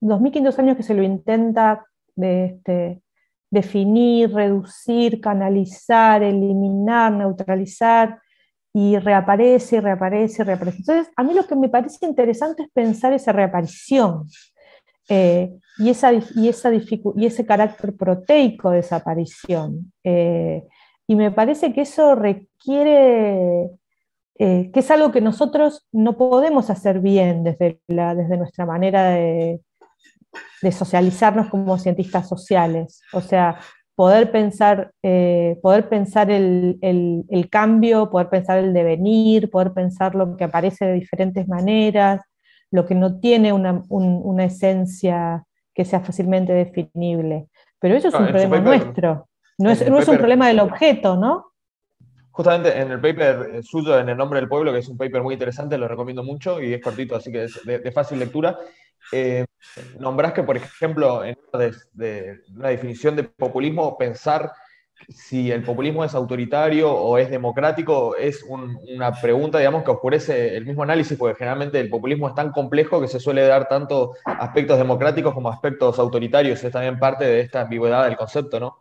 [0.00, 3.02] 2500 años que se lo intenta este,
[3.50, 8.20] definir, reducir, canalizar, eliminar, neutralizar,
[8.74, 10.78] y reaparece, reaparece, reaparece.
[10.78, 14.28] Entonces, a mí lo que me parece interesante es pensar esa reaparición
[15.08, 19.92] eh, y, esa, y, esa y ese carácter proteico de esa aparición.
[20.04, 20.64] Eh,
[21.06, 23.70] y me parece que eso requiere,
[24.38, 29.10] eh, que es algo que nosotros no podemos hacer bien desde, la, desde nuestra manera
[29.10, 29.60] de,
[30.70, 33.02] socializarnos como cientistas sociales.
[33.12, 33.58] O sea,
[33.96, 34.92] poder pensar,
[35.60, 41.48] poder pensar el, cambio, poder pensar el devenir, poder pensar lo que aparece de diferentes
[41.48, 42.22] maneras,
[42.72, 47.46] lo que no tiene una, esencia que sea fácilmente definible.
[47.78, 51.52] Pero eso es un problema nuestro, no es, no es un problema del objeto, ¿no?
[52.30, 55.34] Justamente en el paper suyo, en el nombre del pueblo, que es un paper muy
[55.34, 58.58] interesante, lo recomiendo mucho y es cortito, así que es de fácil lectura.
[59.10, 59.44] Eh,
[59.98, 64.52] nombrás que, por ejemplo, en una, de, una definición de populismo, pensar
[65.08, 70.66] si el populismo es autoritario o es democrático es una pregunta, digamos, que oscurece el
[70.66, 74.78] mismo análisis, porque generalmente el populismo es tan complejo que se suele dar tanto aspectos
[74.78, 76.62] democráticos como aspectos autoritarios.
[76.62, 78.78] Es también parte de esta ambigüedad del concepto, ¿no?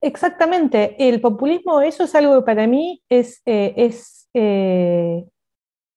[0.00, 0.96] Exactamente.
[0.98, 5.24] El populismo, eso es algo que para mí es, eh, es eh,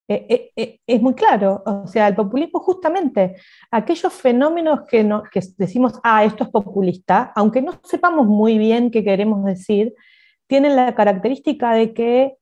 [0.08, 3.38] eh, eh, eh, es muy claro, o sea, el populismo justamente,
[3.72, 5.04] aquellos fenómenos que,
[5.58, 9.96] decimos, ah, esto es populista, aunque no sepamos muy bien qué queremos decir,
[10.48, 12.36] tienen la característica de que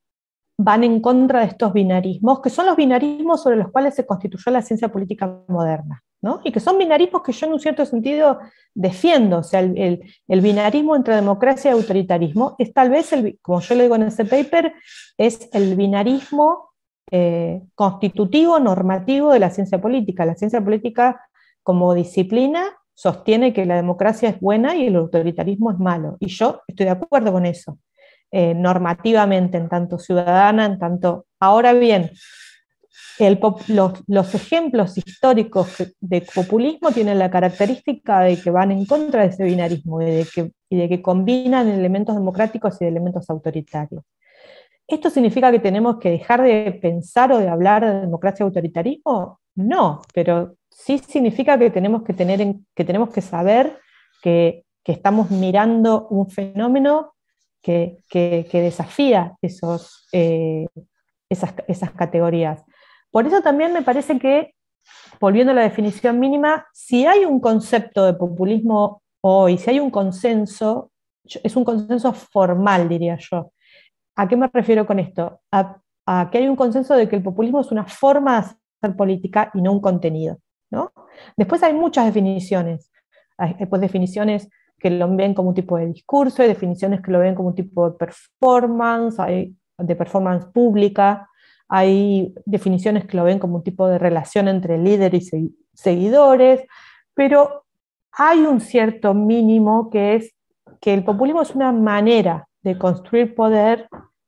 [0.58, 4.52] van en contra de estos binarismos, que son los binarismos sobre los cuales se constituyó
[4.52, 6.42] la ciencia política moderna, ¿no?
[6.44, 8.40] y que son binarismos que yo en un cierto sentido
[8.74, 13.62] defiendo, o sea, el, el, binarismo entre democracia y autoritarismo es tal vez, el, como
[13.62, 14.74] yo le digo en ese paper,
[15.18, 16.73] es el binarismo
[17.16, 20.26] eh, constitutivo, normativo de la ciencia política.
[20.26, 21.22] La ciencia política
[21.62, 22.64] como disciplina
[22.96, 26.18] sostiene que la democracia es buena y el autoritarismo es malo.
[26.20, 27.78] Y yo estoy de acuerdo con eso,
[28.32, 31.28] eh, normativamente, en tanto ciudadana, en tanto...
[31.40, 32.10] Ahora bien,
[34.08, 39.44] los, ejemplos históricos de populismo tienen la característica de que van en contra de ese
[39.44, 44.04] binarismo de que, y de que combinan elementos democráticos y elementos autoritarios.
[44.88, 49.40] ¿Esto significa que tenemos que dejar de pensar o de hablar de democracia y autoritarismo?
[49.56, 53.80] No, pero sí significa que tenemos que, tener que, tenemos que saber
[54.22, 57.14] que, estamos mirando un fenómeno
[57.62, 58.00] que,
[58.52, 60.68] desafía esos, eh,
[61.30, 62.62] esas, esas categorías.
[63.10, 64.56] Por eso también me parece que,
[65.22, 69.90] volviendo a la definición mínima, si hay un concepto de populismo hoy, si hay un
[69.90, 70.92] consenso,
[71.24, 73.54] es un consenso formal, diría yo.
[74.16, 75.42] ¿A qué me refiero con esto?
[75.52, 75.80] A,
[76.30, 78.48] que hay un consenso de que el populismo es una forma de
[78.82, 80.38] hacer política y no un contenido.
[80.70, 80.92] ¿no?
[81.38, 82.92] Después hay muchas definiciones.
[83.38, 87.20] Hay pues, definiciones que lo ven como un tipo de discurso, hay definiciones que lo
[87.20, 91.30] ven como un tipo de performance, hay de performance pública,
[91.70, 96.66] hay definiciones que lo ven como un tipo de relación entre líder y seguidores,
[97.14, 97.66] pero
[98.12, 100.36] hay un cierto mínimo que es
[100.82, 103.88] que el populismo es una manera de construir poder,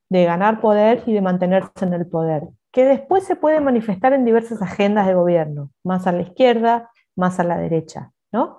[0.10, 4.26] de ganar poder y de mantenerse en el poder, que después se puede manifestar en
[4.26, 8.12] diversas agendas de gobierno, más a la izquierda, más a la derecha.
[8.32, 8.58] ¿no?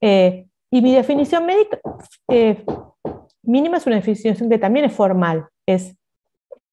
[0.00, 1.78] Eh, y mi definición médica,
[2.28, 2.64] eh,
[3.42, 5.96] mínima es una definición que también es formal, es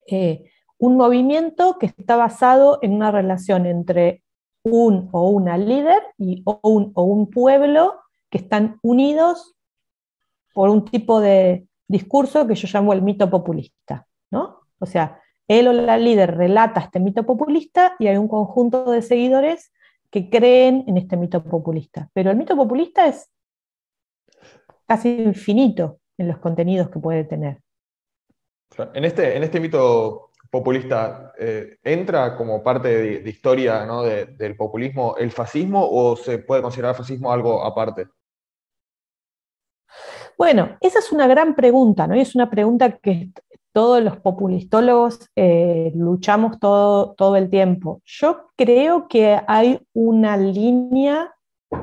[0.08, 4.24] eh, un movimiento que está basado en una relación entre
[4.64, 7.96] un o una líder y, un, o un pueblo
[8.30, 9.56] que están unidos
[10.54, 14.62] por un tipo de, discurso que yo llamo el mito populista, ¿no?
[14.80, 19.02] O sea, él o la líder relata este mito populista y hay un conjunto de
[19.02, 19.72] seguidores
[20.10, 22.10] que creen en este mito populista.
[22.14, 23.30] Pero el mito populista es
[24.88, 27.62] casi infinito en los contenidos que puede tener.
[28.94, 33.86] En este, en este mito populista, eh, ¿entra como parte de, historia
[34.38, 38.08] del populismo el fascismo o se puede considerar fascismo algo aparte?
[40.38, 42.16] Bueno, esa es una gran pregunta, ¿no?
[42.16, 43.32] Y es una pregunta que
[43.72, 48.02] todos los populistólogos eh, luchamos todo, todo el tiempo.
[48.06, 51.34] Yo creo que hay una línea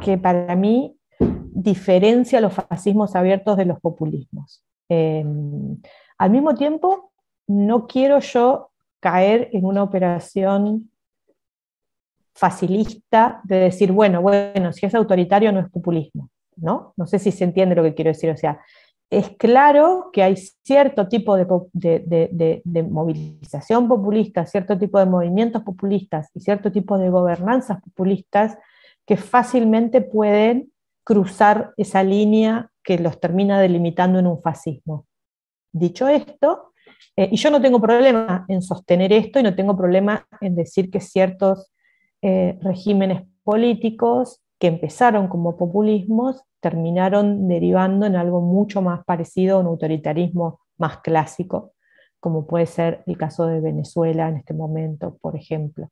[0.00, 4.64] que para mí diferencia los fascismos abiertos de los populismos.
[4.88, 5.80] Em,
[6.18, 7.12] al mismo tiempo,
[7.46, 10.90] no quiero yo caer en una operación
[12.34, 16.30] facilista de decir, bueno, bueno, si es autoritario no es populismo.
[16.62, 16.94] ¿No?
[17.06, 18.30] sé si se entiende lo que quiero decir.
[18.30, 18.60] O sea,
[19.10, 26.40] es claro que hay cierto tipo de, movilización populista, cierto tipo de movimientos populistas y
[26.40, 28.56] cierto tipo de gobernanzas populistas
[29.06, 30.72] que fácilmente pueden
[31.04, 35.06] cruzar esa línea que los termina delimitando en un fascismo.
[35.72, 36.72] Dicho esto,
[37.16, 40.90] eh, y yo no tengo problema en sostener esto y no tengo problema en decir
[40.90, 41.70] que ciertos
[42.22, 49.58] eh, regímenes políticos que empezaron como populismos terminaron derivando en algo mucho más parecido a
[49.58, 51.72] un autoritarismo más clásico,
[52.20, 55.90] como puede ser el caso de Venezuela en este momento, por ejemplo.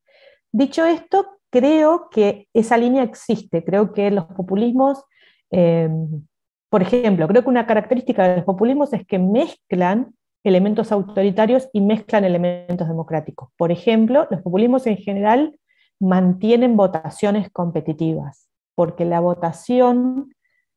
[0.53, 5.03] Dicho esto, creo que esa línea existe, creo que los populismos,
[5.51, 6.25] em,
[6.69, 11.81] por ejemplo, creo que una característica de los populismos es que mezclan elementos autoritarios y
[11.81, 13.49] mezclan elementos democráticos.
[13.57, 15.59] Por ejemplo, los populismos en general
[15.99, 18.50] mantienen votaciones competitivas
[18.81, 20.35] porque la votación,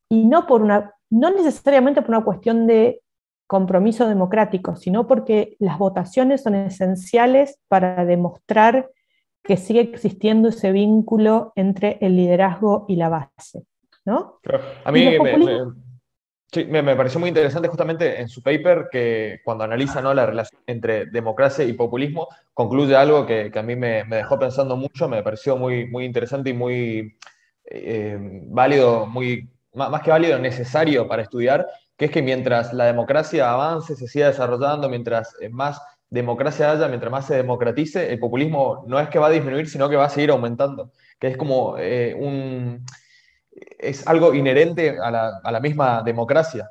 [0.09, 3.01] y no, por una, no necesariamente por una cuestión de
[3.47, 8.89] compromiso democrático, sino porque las votaciones son esenciales para demostrar
[9.41, 13.63] que sigue existiendo ese vínculo entre el liderazgo y la base.
[14.03, 14.41] ¿no?
[14.83, 15.05] A mí
[16.67, 20.13] me, pareció muy interesante justamente en su paper que cuando analiza ¿no?
[20.13, 24.75] la relación entre democracia y populismo, concluye algo que, a mí me, me, dejó pensando
[24.75, 27.15] mucho, me pareció muy, muy interesante y muy
[27.73, 33.51] eh, válido, muy, más que válido, necesario para estudiar, que es que mientras la democracia
[33.51, 38.83] avance, se siga desarrollando, mientras eh, más democracia haya, mientras más se democratice, el populismo
[38.87, 41.75] no es que va a disminuir, sino que va a seguir aumentando, que es como
[41.79, 42.85] eh, un...
[43.79, 46.69] es algo inherente a la, a la misma democracia.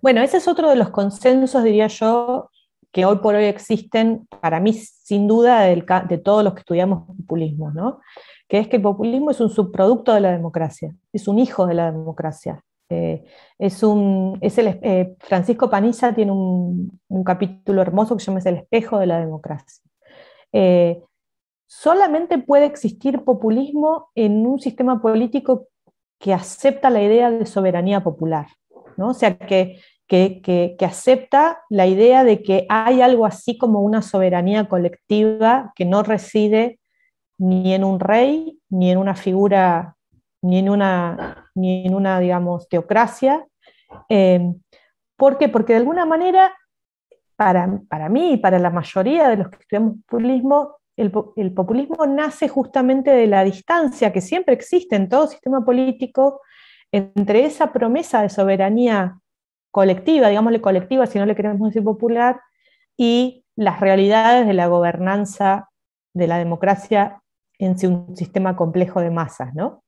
[0.00, 2.50] Bueno, ese es otro de los consensos, diría yo,
[2.92, 7.70] que hoy por hoy existen, para mí, sin duda, de todos los que estudiamos populismo,
[7.70, 8.00] ¿no?
[8.48, 11.74] Que es que el populismo es un subproducto de la democracia, es un hijo de
[11.74, 12.64] la democracia.
[12.90, 13.22] Eh,
[13.58, 18.56] es un, es el, eh, Francisco Paniza tiene un, capítulo hermoso que se llama El
[18.56, 19.84] espejo de la democracia.
[20.52, 21.02] Eh,
[21.66, 25.68] solamente puede existir populismo en un sistema político
[26.18, 28.46] que acepta la idea de soberanía popular.
[28.96, 29.10] ¿no?
[29.10, 34.66] O sea, que, que, acepta la idea de que hay algo así como una soberanía
[34.68, 36.77] colectiva que no reside
[37.38, 39.96] ni en un rey, ni en una figura,
[40.42, 43.46] ni en una, ni en una digamos, teocracia.
[44.08, 44.52] Eh,
[45.16, 45.48] ¿Por qué?
[45.48, 46.54] Porque de alguna manera,
[47.36, 52.06] para, para mí y para la mayoría de los que estudiamos populismo, el, el, populismo
[52.06, 56.40] nace justamente de la distancia que siempre existe en todo sistema político
[56.90, 59.20] entre esa promesa de soberanía
[59.70, 62.40] colectiva, digámosle colectiva si no le queremos decir popular,
[62.96, 65.68] y las realidades de la gobernanza
[66.14, 67.22] de la democracia
[67.58, 69.82] en un sistema complejo de masas, ¿no?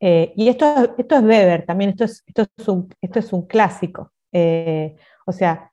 [0.00, 3.46] Eh, y esto, esto es Weber también, esto es, esto es, un, esto es un
[3.46, 4.12] clásico.
[4.32, 4.96] Eh,
[5.26, 5.70] o sea,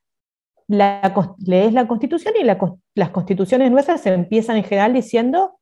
[0.67, 5.59] lees la constitución y las constituciones nuestras empiezan en general diciendo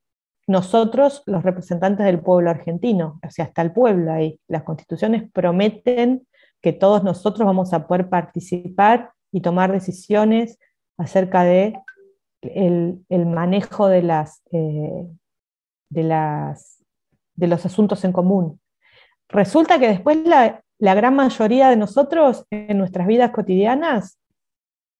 [0.49, 4.39] nosotros, los representantes del pueblo argentino, o sea, hasta el pueblo ahí.
[4.47, 6.27] Las constituciones prometen
[6.59, 10.57] que todos nosotros vamos a poder participar y tomar decisiones
[10.97, 11.79] acerca de
[12.41, 15.07] el, manejo de, las, eh,
[15.89, 16.83] de, las,
[17.35, 18.59] de los asuntos en común.
[19.27, 24.17] Resulta que después la, la gran mayoría de nosotros en nuestras vidas cotidianas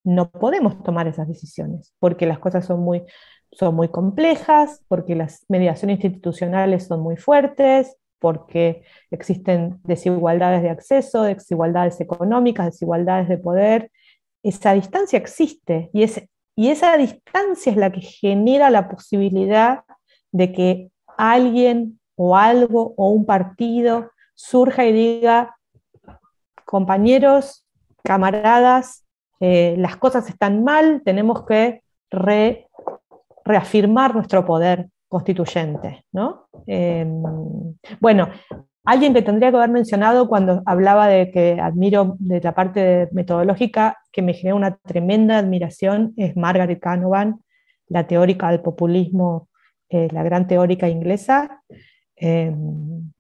[0.03, 3.03] no podemos tomar esas decisiones, porque las cosas son muy,
[3.51, 11.23] son muy complejas, porque las mediaciones institucionales son muy fuertes, porque existen desigualdades de acceso,
[11.23, 13.91] desigualdades económicas, desigualdades de poder.
[14.43, 16.05] Esa distancia existe y,
[16.55, 19.83] y esa distancia es la que genera la posibilidad
[20.31, 25.55] de que alguien o algo o un partido surja y diga,
[26.65, 27.65] compañeros,
[28.03, 29.05] camaradas,
[29.39, 31.81] eh, las cosas están mal, tenemos que
[33.45, 36.05] reafirmar nuestro poder constituyente.
[36.11, 36.47] ¿no?
[36.67, 37.23] Em,
[37.99, 38.29] bueno,
[38.85, 43.97] alguien que tendría que haber mencionado cuando hablaba de que admiro de la parte metodológica,
[44.11, 47.41] que me genera una tremenda admiración, es Margaret Canavan,
[47.87, 49.49] la teórica del populismo,
[49.89, 51.63] eh, la gran teórica inglesa.
[52.15, 53.11] Em,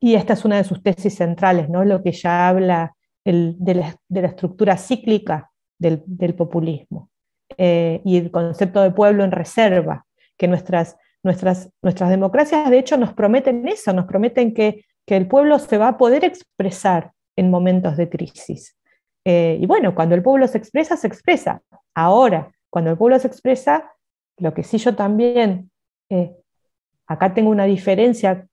[0.00, 1.84] y esta es una de sus tesis centrales, ¿no?
[1.84, 7.10] lo que ya habla de, la, estructura cíclica del, populismo
[7.56, 12.96] eh, y el concepto de pueblo en reserva, que nuestras, nuestras, nuestras democracias de hecho
[12.96, 17.96] nos prometen eso, nos prometen que, el pueblo se va a poder expresar en momentos
[17.96, 18.76] de crisis.
[19.24, 21.62] Eh, y bueno, cuando el pueblo se expresa, se expresa.
[21.94, 23.90] Ahora, cuando el pueblo se expresa,
[24.38, 25.70] lo que sí yo también,
[26.08, 26.34] eh,
[27.06, 28.46] acá tengo una diferencia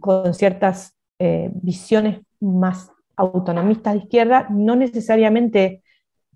[0.00, 5.82] con ciertas eh, visiones más autonomistas de izquierda, no necesariamente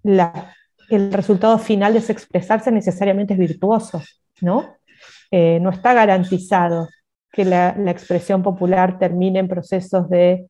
[0.02, 4.02] el resultado final de ese expresarse necesariamente es virtuoso,
[4.40, 4.76] ¿no?
[5.30, 6.88] Eh, no está garantizado
[7.32, 10.48] que la, expresión popular termine en procesos de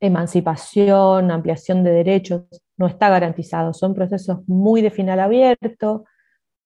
[0.00, 2.44] emancipación, ampliación de derechos,
[2.78, 3.74] no está garantizado.
[3.74, 6.04] Son procesos muy de final abierto,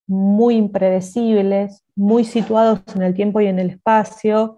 [0.07, 4.57] muy impredecibles, muy situados en el tiempo y en el espacio.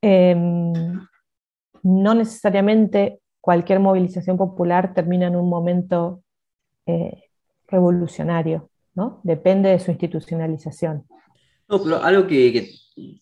[0.00, 0.72] Em,
[1.82, 6.22] no necesariamente cualquier movilización popular termina en un momento
[6.86, 7.24] eh,
[7.68, 8.70] revolucionario.
[9.22, 11.04] Depende de su institucionalización.
[11.68, 12.70] No, pero algo que,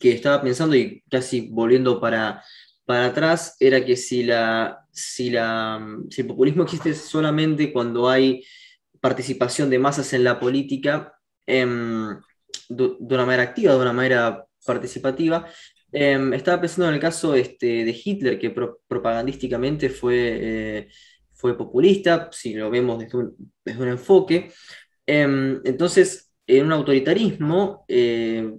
[0.00, 2.42] estaba pensando y casi volviendo para,
[2.84, 5.80] para atrás era que si, la, si, la,
[6.14, 8.44] el populismo existe solamente cuando hay
[9.00, 11.14] participación de masas en la política
[11.46, 12.16] em,
[12.68, 15.46] de, una manera activa, de una manera participativa,
[15.92, 20.88] em, estaba pensando en el caso este, de Hitler, que propagandísticamente fue, eh,
[21.32, 22.98] fue populista, si lo vemos
[23.64, 24.50] desde un enfoque,
[25.06, 28.52] Em, entonces, en un autoritarismo eh,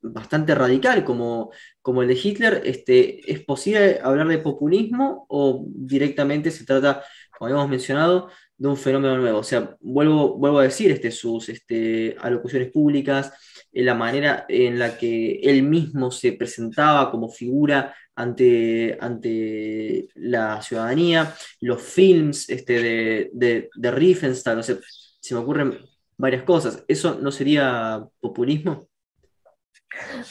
[0.00, 1.50] bastante radical como,
[1.82, 7.04] como el de Hitler, este, ¿es posible hablar de populismo o directamente se trata,
[7.36, 9.38] como habíamos mencionado, de un fenómeno nuevo?
[9.38, 13.32] O sea, vuelvo, vuelvo a decir, este, sus este, alocuciones públicas,
[13.72, 20.60] en la manera en la que él mismo se presentaba como figura ante, ante la
[20.60, 25.78] ciudadanía, los films este, de, de, de Riefenstahl, se me ocurren
[26.16, 26.84] varias cosas.
[26.88, 28.88] ¿Eso no sería populismo?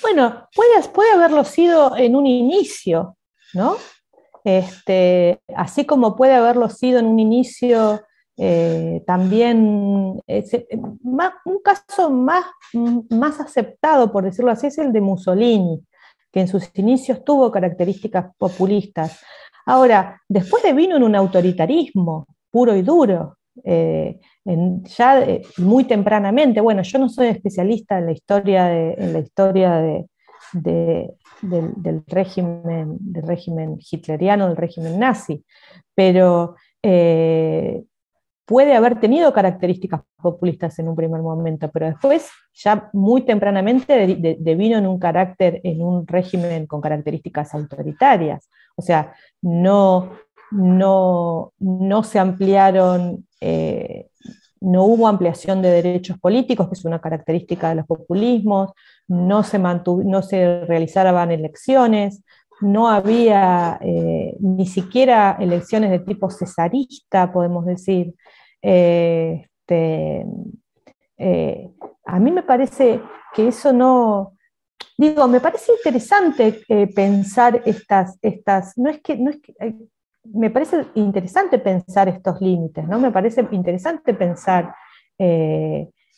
[0.01, 3.17] Bueno, puede, puede haberlo sido en un inicio,
[3.53, 3.77] ¿no?
[4.43, 8.03] Este, así como puede haberlo sido en un inicio
[8.37, 10.21] eh, también, un
[11.63, 12.45] caso más,
[13.09, 15.83] más aceptado, por decirlo así, es el de Mussolini,
[16.31, 19.19] que en sus inicios tuvo características populistas.
[19.65, 24.19] Ahora, después de vino en un autoritarismo puro y duro, eh,
[24.97, 29.19] ya eh, muy tempranamente, bueno, yo no soy especialista en la historia de, en la
[29.19, 30.05] historia de,
[30.53, 35.43] del, régimen, del régimen hitleriano, del régimen nazi,
[35.93, 37.83] pero eh,
[38.47, 44.77] puede haber tenido características populistas en un primer momento, pero después, ya muy tempranamente, devino
[44.77, 48.49] en un carácter, en un régimen con características autoritarias.
[48.77, 50.13] O sea, no,
[50.49, 54.07] no, no se ampliaron, eh,
[54.61, 58.71] no hubo ampliación de derechos políticos, que es una característica de los populismos,
[59.09, 62.23] no se, no se realizaban elecciones,
[62.61, 68.15] no había eh, ni siquiera elecciones de tipo cesarista, podemos decir.
[68.69, 70.25] Este,
[71.17, 71.69] eh,
[72.03, 73.01] a mí me parece
[73.33, 74.33] que eso no,
[74.97, 79.53] digo, me parece interesante eh, pensar estas, estas, no es que, no es que,
[80.25, 82.99] me parece interesante pensar estos límites, ¿no?
[82.99, 84.75] Me parece interesante pensar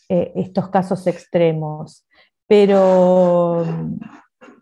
[0.10, 2.08] estos casos extremos,
[2.48, 3.64] pero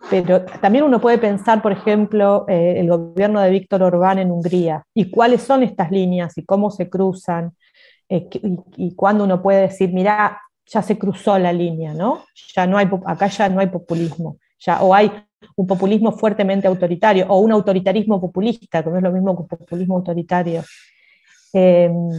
[0.09, 4.85] pero también uno puede pensar, por ejemplo, eh, el gobierno de Víctor Orbán en Hungría
[4.93, 7.53] y cuáles son estas líneas y cómo se cruzan
[8.09, 8.29] eh,
[8.77, 12.25] y, cuándo uno puede decir, mira, ya se cruzó la línea, ¿no?
[12.55, 15.11] Ya no hay, acá ya no hay populismo, ya, o hay
[15.55, 19.47] un populismo fuertemente autoritario o un autoritarismo populista, que no es lo mismo que un
[19.47, 20.63] populismo autoritario.
[21.53, 22.09] Em,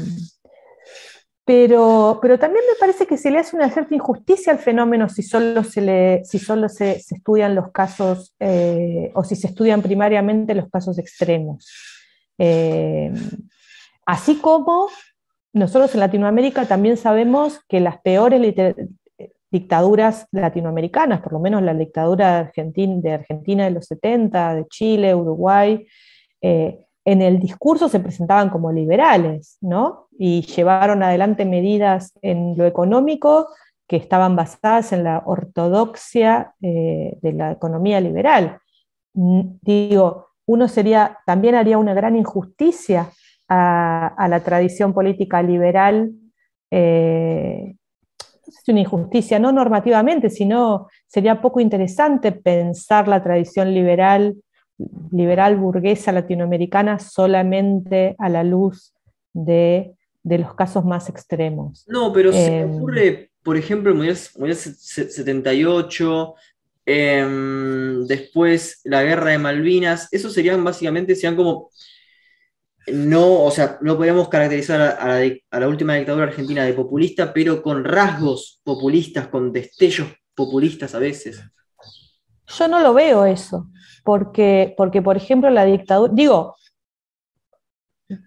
[1.44, 5.22] pero, pero también me parece que se le hace una cierta injusticia al fenómeno si
[5.22, 10.54] solo se, le, si solo se, estudian los casos eh, o si se estudian primariamente
[10.54, 11.66] los casos extremos.
[12.36, 13.10] Eh,
[14.04, 14.88] así como
[15.58, 18.40] nosotros en Latinoamérica también sabemos que las peores
[19.50, 25.86] dictaduras latinoamericanas, por lo menos la dictadura de Argentina de, los 70, de Chile, Uruguay,
[26.40, 30.08] eh, en el discurso se presentaban como liberales, ¿no?
[30.18, 33.48] Y llevaron adelante medidas en lo económico
[33.86, 38.58] que estaban basadas en la ortodoxia eh, de la economía liberal.
[39.14, 43.10] Digo, uno sería, también haría una gran injusticia
[43.48, 46.12] a, la tradición política liberal,
[46.70, 47.74] eh,
[48.46, 54.36] es una injusticia, no normativamente, sino sería poco interesante pensar la tradición liberal
[55.10, 58.92] liberal burguesa latinoamericana solamente a la luz
[59.32, 59.94] de,
[60.24, 61.84] los casos más extremos.
[61.88, 66.34] No, pero se em, ocurre, por ejemplo, en el 78,
[66.86, 71.70] em, después la guerra de Malvinas, esos serían básicamente, serían como,
[72.92, 77.84] no, o sea, no podríamos caracterizar a, la, última dictadura argentina de populista, pero con
[77.84, 81.42] rasgos populistas, con destellos populistas a veces.
[82.46, 83.68] Yo no lo veo eso
[84.04, 86.56] porque, porque, por ejemplo, la dictadura, digo,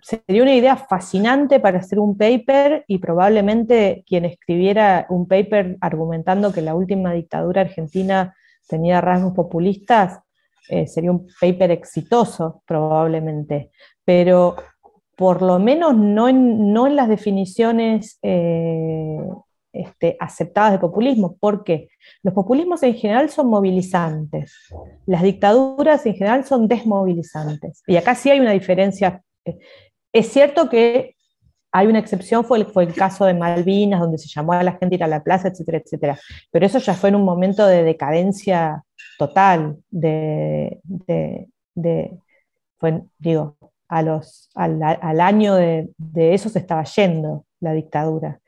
[0.01, 6.53] sería una idea fascinante para hacer un paper y probablemente quien escribiera un paper argumentando
[6.53, 8.35] que la última dictadura argentina
[8.67, 10.19] tenía rasgos populistas,
[10.69, 13.71] eh, sería un paper exitoso probablemente,
[14.05, 14.55] pero
[15.15, 19.19] por lo menos no en, no en las definiciones eh,
[19.73, 21.37] este, aceptadas de populismo.
[21.39, 21.89] porque
[22.23, 24.53] Los populismos en general son movilizantes,
[25.05, 27.83] las dictaduras en general son desmovilizantes.
[27.87, 29.23] Y acá sí hay una diferencia.
[30.13, 31.15] Es cierto que
[31.71, 34.73] hay una excepción, fue el, fue el caso de Malvinas, donde se llamó a la
[34.73, 36.19] gente a ir a la plaza, etcétera, etcétera.
[36.51, 38.83] Pero eso ya fue en un momento de decadencia
[39.21, 40.81] total, de,
[43.19, 43.55] digo,
[44.03, 48.39] los, al, año de, eso se estaba yendo la dictadura.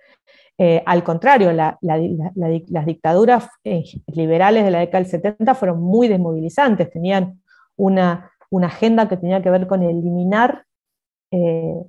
[0.57, 6.89] Eh, al contrario, las dictaduras eh, liberales de la década del 70 fueron muy desmovilizantes,
[6.89, 7.39] tenían
[7.75, 8.31] una,
[8.63, 10.65] agenda que tenía que ver con eliminar,
[11.29, 11.83] eh,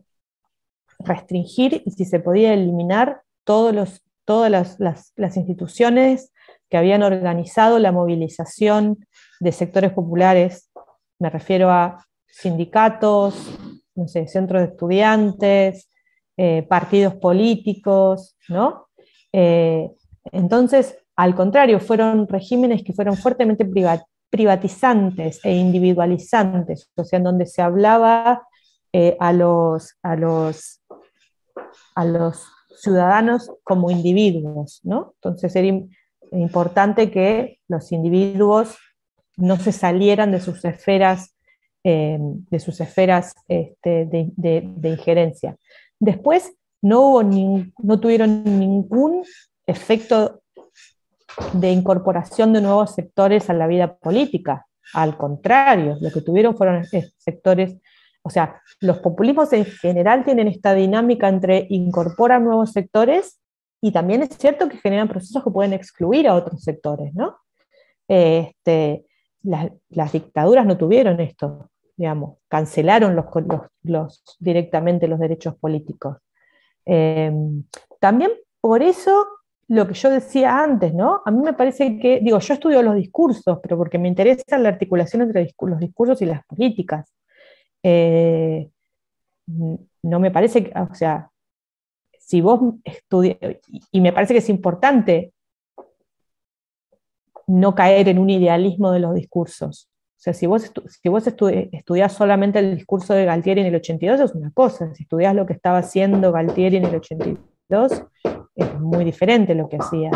[0.99, 6.33] restringir y si se podía eliminar todos todas las, instituciones
[6.75, 9.07] que habían organizado la movilización
[9.39, 10.73] de sectores populares.
[11.21, 13.37] Me refiero a sindicatos,
[14.27, 15.89] centros de estudiantes,
[16.37, 18.89] eh, partidos políticos, ¿no?
[19.33, 19.89] Eh,
[20.33, 23.65] entonces, al contrario, fueron regímenes que fueron fuertemente
[24.29, 28.49] privatizantes e individualizantes, o sea, en donde se hablaba
[28.93, 30.83] eh, a, los, a, los,
[31.95, 32.45] a los
[32.79, 35.13] ciudadanos como individuos, ¿no?
[35.23, 35.55] Entonces
[36.35, 38.77] importante que los individuos
[39.37, 41.35] no se salieran de sus esferas,
[41.83, 45.57] de sus esferas este, de, injerencia.
[45.99, 49.25] Después no, no tuvieron ningún
[49.67, 50.43] efecto
[51.53, 54.67] de incorporación de nuevos sectores a la vida política.
[54.93, 56.85] Al contrario, lo que tuvieron fueron
[57.19, 57.77] sectores,
[58.23, 63.41] o sea, los populismos en general tienen esta dinámica entre incorporar nuevos sectores
[63.85, 67.37] y también es cierto que generan procesos que pueden excluir a otros sectores, ¿no?
[68.09, 69.05] Este,
[69.43, 73.27] las, dictaduras no tuvieron esto, digamos, cancelaron los,
[73.83, 76.17] los, directamente los derechos políticos.
[76.87, 77.65] Em,
[78.01, 79.27] también por eso
[79.69, 81.21] lo que yo decía antes, ¿no?
[81.27, 84.71] A mí me parece que, digo, yo estudio los discursos, pero porque me interesa la
[84.71, 87.13] articulación entre los discursos y las políticas.
[87.83, 88.71] Eh,
[89.47, 91.31] no me parece que, o sea,
[92.27, 93.37] si vos estudias,
[93.91, 95.33] y me parece que es importante
[97.47, 99.91] no caer en un idealismo de los discursos.
[100.17, 104.21] O sea, si vos, si vos estudiás solamente el discurso de Galtieri en el 82
[104.21, 108.05] es una cosa, si estudias lo que estaba haciendo Galtieri en el 82
[108.55, 110.11] es muy diferente lo que hacía.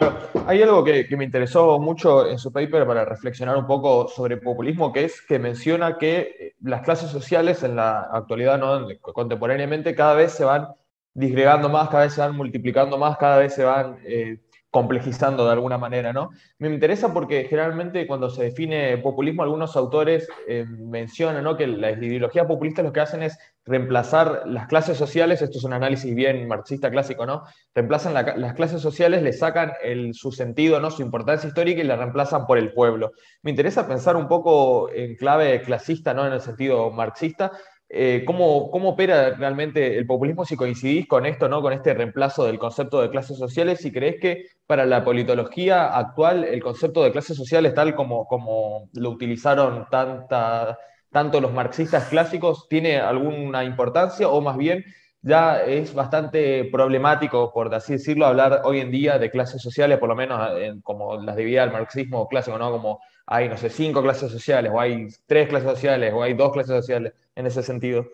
[0.00, 4.38] Pero hay algo que, me interesó mucho en su paper para reflexionar un poco sobre
[4.38, 8.88] populismo, que es que menciona que eh, las clases sociales en la actualidad, ¿no?
[9.00, 10.68] contemporáneamente, cada vez se van
[11.12, 14.40] disgregando más, cada vez se van multiplicando más, cada vez se van eh,
[14.70, 16.30] complejizando de alguna manera, ¿no?
[16.58, 21.56] Me interesa porque generalmente cuando se define populismo, algunos autores eh, mencionan ¿no?
[21.56, 25.72] que las ideologías populistas lo que hacen es reemplazar las clases sociales, esto es un
[25.72, 27.44] análisis bien marxista clásico, ¿no?
[27.74, 29.72] Reemplazan las clases sociales, le sacan
[30.12, 30.90] su sentido, ¿no?
[30.90, 33.12] Su importancia histórica y la reemplazan por el pueblo.
[33.42, 36.26] Me interesa pensar un poco en clave clasista, ¿no?
[36.26, 37.52] En el sentido marxista,
[37.92, 41.60] eh, ¿cómo, ¿cómo, opera realmente el populismo si coincidís con esto, ¿no?
[41.60, 43.80] con este reemplazo del concepto de clases sociales?
[43.80, 48.88] Si crees que para la politología actual el concepto de clases sociales, tal como, como
[48.94, 50.78] lo utilizaron tanta,
[51.10, 54.84] tanto los marxistas clásicos, tiene alguna importancia o más bien
[55.22, 60.08] ya es bastante problemático, por así decirlo, hablar hoy en día de clases sociales, por
[60.08, 60.40] lo menos
[60.82, 62.70] como las debía el marxismo clásico, ¿no?
[62.70, 63.00] Como
[63.32, 66.74] hay, no sé, cinco clases sociales, o hay tres clases sociales, o hay dos clases
[66.74, 68.04] sociales en ese sentido.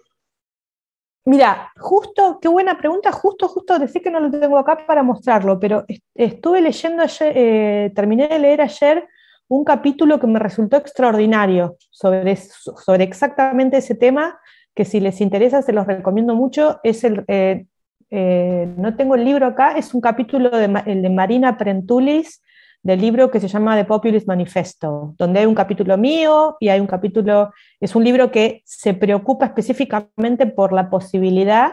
[1.25, 5.59] Mira, justo, qué buena pregunta, justo, justo decir que no lo tengo acá para mostrarlo,
[5.59, 9.09] pero estuve leyendo ayer, eh, terminé de leer ayer
[9.49, 14.39] un capítulo que me resultó extraordinario sobre, sobre exactamente ese tema,
[14.75, 17.65] que si les interesa se los recomiendo mucho, es el, eh,
[18.11, 22.43] eh, no tengo el libro acá, es un capítulo de, de Marina Prentulis,
[22.87, 26.79] del libro que se llama The Populist Manifesto, donde hay un capítulo mío y hay
[26.79, 31.73] un capítulo, es un libro que se preocupa específicamente por la posibilidad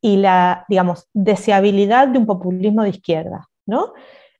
[0.00, 3.92] y la, digamos, deseabilidad de un populismo de izquierda, ¿no?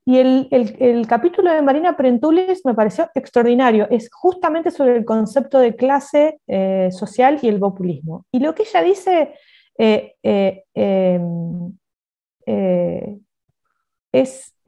[0.05, 3.87] Y el, capítulo de Marina Prentulis me pareció extraordinario.
[3.89, 8.25] Es justamente sobre el concepto de clase eh, social y el populismo.
[8.33, 9.35] Y lo que ella dice
[9.79, 11.79] eh, eh, em,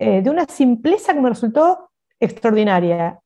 [0.01, 3.19] es de una simpleza que me resultó extraordinaria.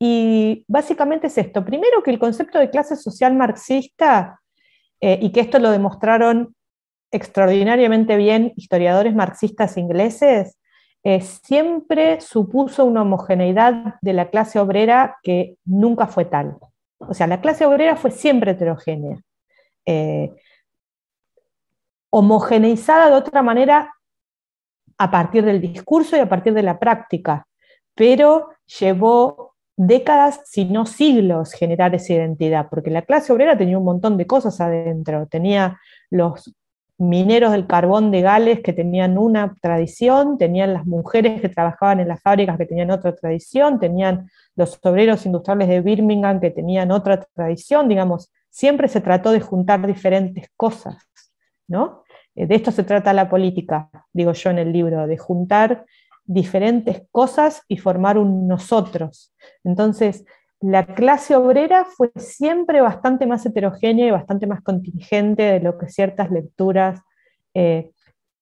[0.00, 1.64] y básicamente es esto.
[1.64, 4.40] Primero que el concepto de clase social marxista,
[5.00, 6.54] y que esto lo demostraron
[7.10, 10.58] extraordinariamente bien historiadores marxistas ingleses,
[11.04, 16.58] eh, siempre supuso una homogeneidad de la clase obrera que nunca fue tal.
[16.98, 19.20] O sea, la clase obrera fue siempre heterogénea.
[19.86, 20.34] Eh,
[22.10, 23.94] homogeneizada de otra manera
[24.98, 27.46] a partir del discurso y a partir de la práctica,
[27.94, 33.84] pero llevó décadas, si no siglos, generar esa identidad, porque la clase obrera tenía un
[33.84, 35.78] montón de cosas adentro, tenía
[36.10, 36.52] los
[36.98, 42.08] mineros del carbón de Gales que tenían una tradición, tenían las mujeres que trabajaban en
[42.08, 47.24] las fábricas que tenían otra tradición, tenían los obreros industriales de Birmingham que tenían otra
[47.32, 50.96] tradición, digamos, siempre se trató de juntar diferentes cosas,
[51.68, 52.02] ¿no?
[52.38, 55.84] Eh, de esto se trata la política, digo yo en el libro, de juntar
[56.24, 59.34] diferentes cosas y formar un nosotros.
[59.64, 60.24] Entonces,
[60.60, 65.88] la clase obrera fue siempre bastante más heterogénea y bastante más contingente de lo que
[65.88, 67.00] ciertas lecturas,
[67.54, 67.90] eh,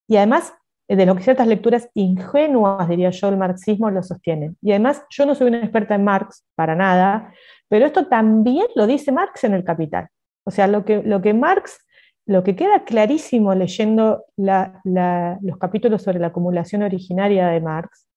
[0.08, 0.52] y además
[0.88, 4.56] de lo que ciertas lecturas ingenuas, diría yo, el marxismo lo sostienen.
[4.62, 7.32] Y además, yo no soy una experta en Marx, para nada,
[7.68, 10.08] pero esto también lo dice Marx en el Capital.
[10.44, 11.85] O sea, lo que, lo que Marx,
[12.26, 18.08] lo que queda clarísimo leyendo los capítulos sobre la acumulación originaria de Marx,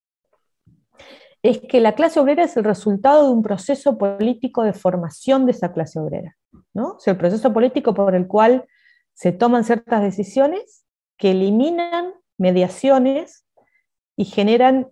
[1.44, 5.52] es que la clase obrera es el resultado de un proceso político de formación de
[5.52, 6.36] esa clase obrera.
[6.74, 6.98] ¿no?
[6.98, 8.66] O el proceso político por el cual
[9.14, 10.86] se toman ciertas decisiones
[11.18, 13.46] que eliminan mediaciones
[14.18, 14.88] y generan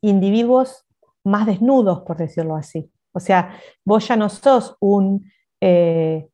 [0.00, 0.84] individuos
[1.24, 2.90] más desnudos, por decirlo así.
[3.12, 6.28] O sea, vos ya no sos un eh,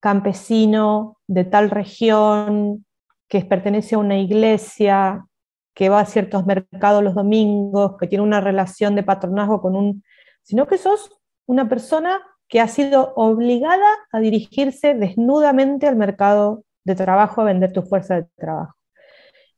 [0.00, 2.84] campesino de tal región
[3.28, 5.26] que pertenece a una iglesia
[5.74, 10.02] que va a ciertos mercados los domingos, que tiene una relación de patronazgo con un,
[10.42, 11.10] sino que sos
[11.46, 17.72] una persona que ha sido obligada a dirigirse desnudamente al mercado de trabajo, a vender
[17.72, 18.74] tu fuerza de trabajo.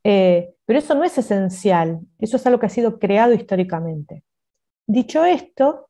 [0.04, 4.24] Eh, pero eso no es esencial, eso es algo que ha sido creado históricamente.
[4.86, 5.88] Dicho esto,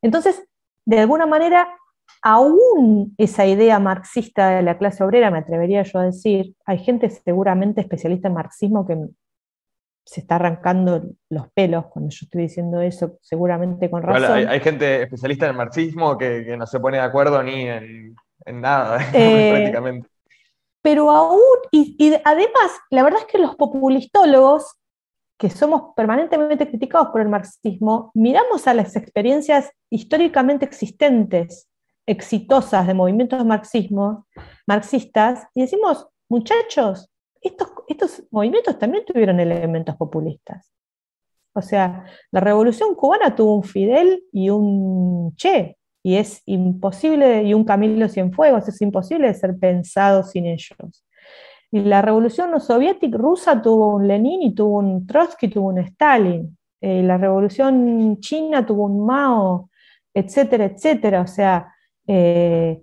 [0.00, 0.42] entonces,
[0.86, 1.77] de alguna manera,
[2.22, 7.10] aún esa idea marxista de la clase obrera, me atrevería yo a decir, hay gente
[7.10, 8.96] seguramente especialista en marxismo que
[10.08, 14.48] se está arrancando los pelos cuando yo estoy diciendo eso, seguramente con razón.
[14.48, 19.50] hay, gente especialista en marxismo que, no se pone de acuerdo ni en, nada, eh,
[19.52, 20.08] prácticamente.
[20.80, 21.40] Pero aún,
[21.70, 24.78] y, además, la verdad es que los populistólogos,
[25.38, 31.67] que somos permanentemente criticados por el marxismo, miramos a las experiencias históricamente existentes,
[32.08, 34.26] exitosas de movimientos marxismo,
[34.66, 40.72] marxistas, y decimos, muchachos, estos, estos movimientos también tuvieron elementos populistas.
[41.52, 47.52] O sea, la revolución cubana tuvo un Fidel y un Che, y es imposible, y
[47.52, 51.04] un Camilo Cienfuegos, es imposible de ser pensado sin ellos.
[51.70, 56.56] Y la revolución soviética rusa tuvo un Lenin y tuvo un Trotsky, tuvo un Stalin.
[56.80, 59.68] Eh, la revolución china tuvo un Mao,
[60.14, 61.20] etcétera, etcétera.
[61.20, 61.74] O sea,
[62.08, 62.82] eh,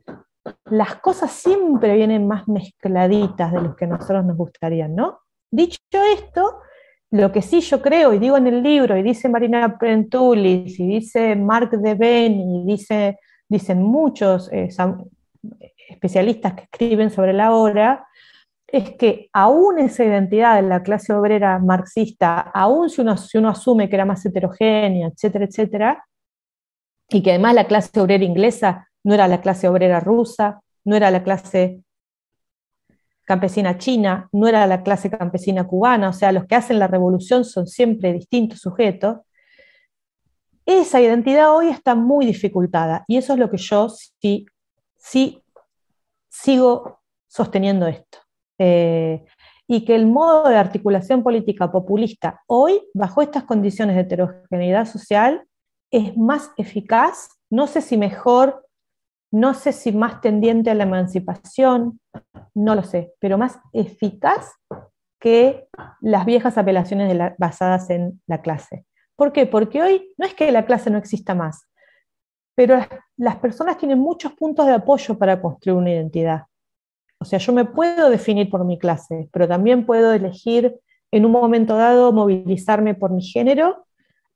[0.65, 5.19] las cosas siempre vienen más mezcladitas de lo que a nosotros nos gustaría, ¿no?
[5.51, 5.79] Dicho
[6.13, 6.59] esto,
[7.11, 10.87] lo que sí yo creo, y digo en el libro, y dice Marina Prentulis, y
[10.87, 13.17] dice Mark Deben, y dice,
[13.49, 14.69] dicen muchos eh,
[15.89, 18.05] especialistas que escriben sobre la obra,
[18.67, 23.49] es que aún esa identidad de la clase obrera marxista, aún si uno, si uno
[23.49, 26.05] asume que era más heterogénea, etcétera, etcétera,
[27.09, 31.11] y que además la clase obrera inglesa no era la clase obrera rusa, no era
[31.11, 31.79] la clase
[33.23, 37.45] campesina china, no era la clase campesina cubana, o sea, los que hacen la revolución
[37.45, 39.19] son siempre distintos sujetos,
[40.65, 44.47] esa identidad hoy está muy dificultada y eso es lo que yo sí,
[44.97, 45.43] sí
[46.27, 48.17] sigo sosteniendo esto.
[48.57, 49.23] Eh,
[49.67, 55.45] y que el modo de articulación política populista hoy, bajo estas condiciones de heterogeneidad social,
[55.91, 58.64] es más eficaz, no sé si mejor
[59.31, 61.99] no sé si más tendiente a la emancipación,
[62.53, 64.51] no lo sé, pero más eficaz
[65.19, 65.67] que
[66.01, 68.85] las viejas apelaciones basadas en la clase.
[69.15, 69.45] ¿Por qué?
[69.45, 71.67] Porque hoy no es que la clase no exista más,
[72.55, 72.79] pero
[73.17, 76.43] las personas tienen muchos puntos de apoyo para construir una identidad.
[77.19, 80.75] O sea, yo me puedo definir por mi clase, pero también puedo elegir
[81.11, 83.85] en un momento dado movilizarme por mi género,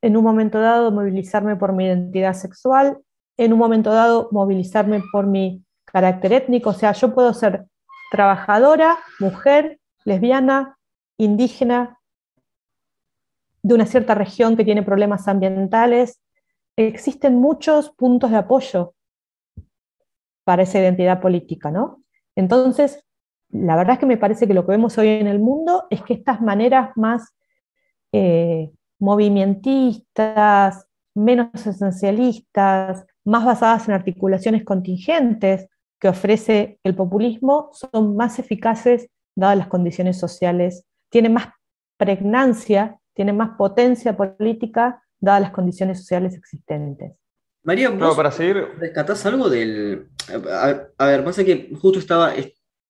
[0.01, 2.99] en un momento dado movilizarme por mi identidad sexual,
[3.39, 7.65] en un momento dado movilizarme por mi carácter étnico, o sea, yo puedo ser
[8.11, 10.77] trabajadora, mujer, lesbiana,
[11.17, 11.99] indígena,
[13.63, 16.19] de una cierta región que tiene problemas ambientales.
[16.75, 18.93] Existen muchos puntos de apoyo
[20.43, 22.03] para esa identidad política, ¿no?
[22.35, 23.05] Entonces,
[23.51, 26.01] la verdad es que me parece que lo que vemos hoy en el mundo es
[26.03, 27.33] que estas maneras más
[28.11, 28.69] eh,
[28.99, 35.67] movimentistas, menos esencialistas, más basadas en articulaciones contingentes
[35.99, 41.49] que ofrece el populismo son más eficaces dadas las condiciones sociales, tienen más
[41.97, 47.17] pregnancia, tienen más potencia política dadas las condiciones sociales existentes.
[47.63, 48.65] María, ¿vos para seguir...
[48.77, 50.07] rescatás algo del...
[50.97, 52.33] A, ver, pasa que justo estaba,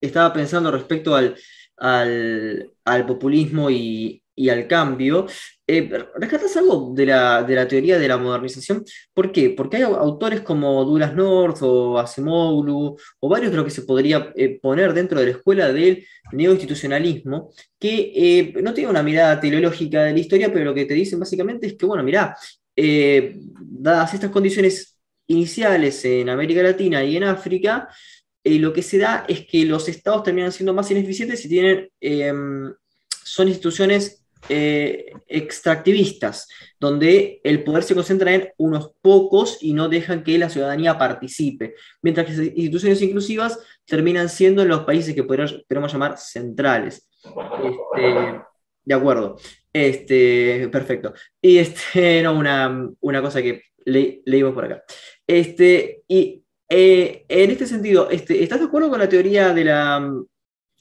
[0.00, 1.36] estaba pensando respecto al,
[1.76, 5.26] al populismo y, y al cambio.
[5.66, 8.84] Eh, ¿Rescatas algo de la, teoría de la modernización?
[9.12, 9.50] ¿Por qué?
[9.50, 14.32] Porque hay autores como Douglas North o Asimoglu o varios de los que se podría
[14.34, 20.04] eh, poner dentro de la escuela del neoinstitucionalismo que eh, no tienen una mirada teleológica
[20.04, 22.36] de la historia, pero lo que te dicen básicamente es que, bueno, mirá,
[22.76, 27.88] dadas estas condiciones iniciales en América Latina y en África,
[28.42, 31.90] lo que se da es que los estados terminan siendo más ineficientes y tienen,
[33.22, 40.24] son instituciones eh, extractivistas, donde el poder se concentra en unos pocos y no dejan
[40.24, 45.24] que la ciudadanía participe, mientras que las instituciones inclusivas terminan siendo en los países que
[45.24, 47.08] podríamos llamar centrales.
[47.22, 48.40] Este,
[48.84, 49.36] de acuerdo.
[49.72, 51.14] Este, perfecto.
[51.40, 52.38] Y este, no,
[53.00, 54.82] una, cosa que leímos por acá.
[55.26, 60.12] Este, y eh, en este sentido, este, ¿estás de acuerdo con la teoría de la,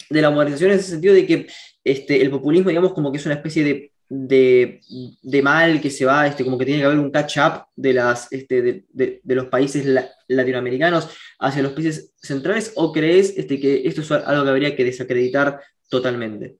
[0.10, 1.47] de la modernización en ese sentido de que
[1.84, 6.43] este, el populismo, digamos, como que es una especie de, mal que se va, este,
[6.43, 9.86] como que tiene que haber un catch-up de, las, este, de, los países
[10.28, 14.84] latinoamericanos hacia los países centrales, o crees este, que esto es algo que habría que
[14.84, 16.57] desacreditar totalmente?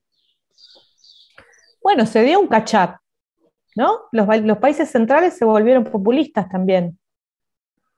[1.82, 2.98] Bueno, se dio un catch-up,
[3.76, 4.02] ¿no?
[4.12, 7.00] Los, los países centrales se volvieron populistas también.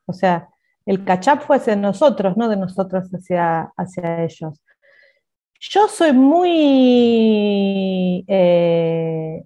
[0.05, 0.49] O sea,
[0.85, 4.59] el catch-up fue hacia nosotros, no de nosotros hacia, hacia ellos.
[5.61, 8.25] Yo soy muy...
[8.27, 9.43] Eh,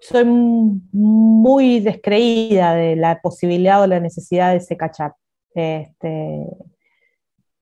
[0.00, 5.12] soy muy descreída de la posibilidad o la necesidad de ese catch-up,
[5.54, 6.46] este,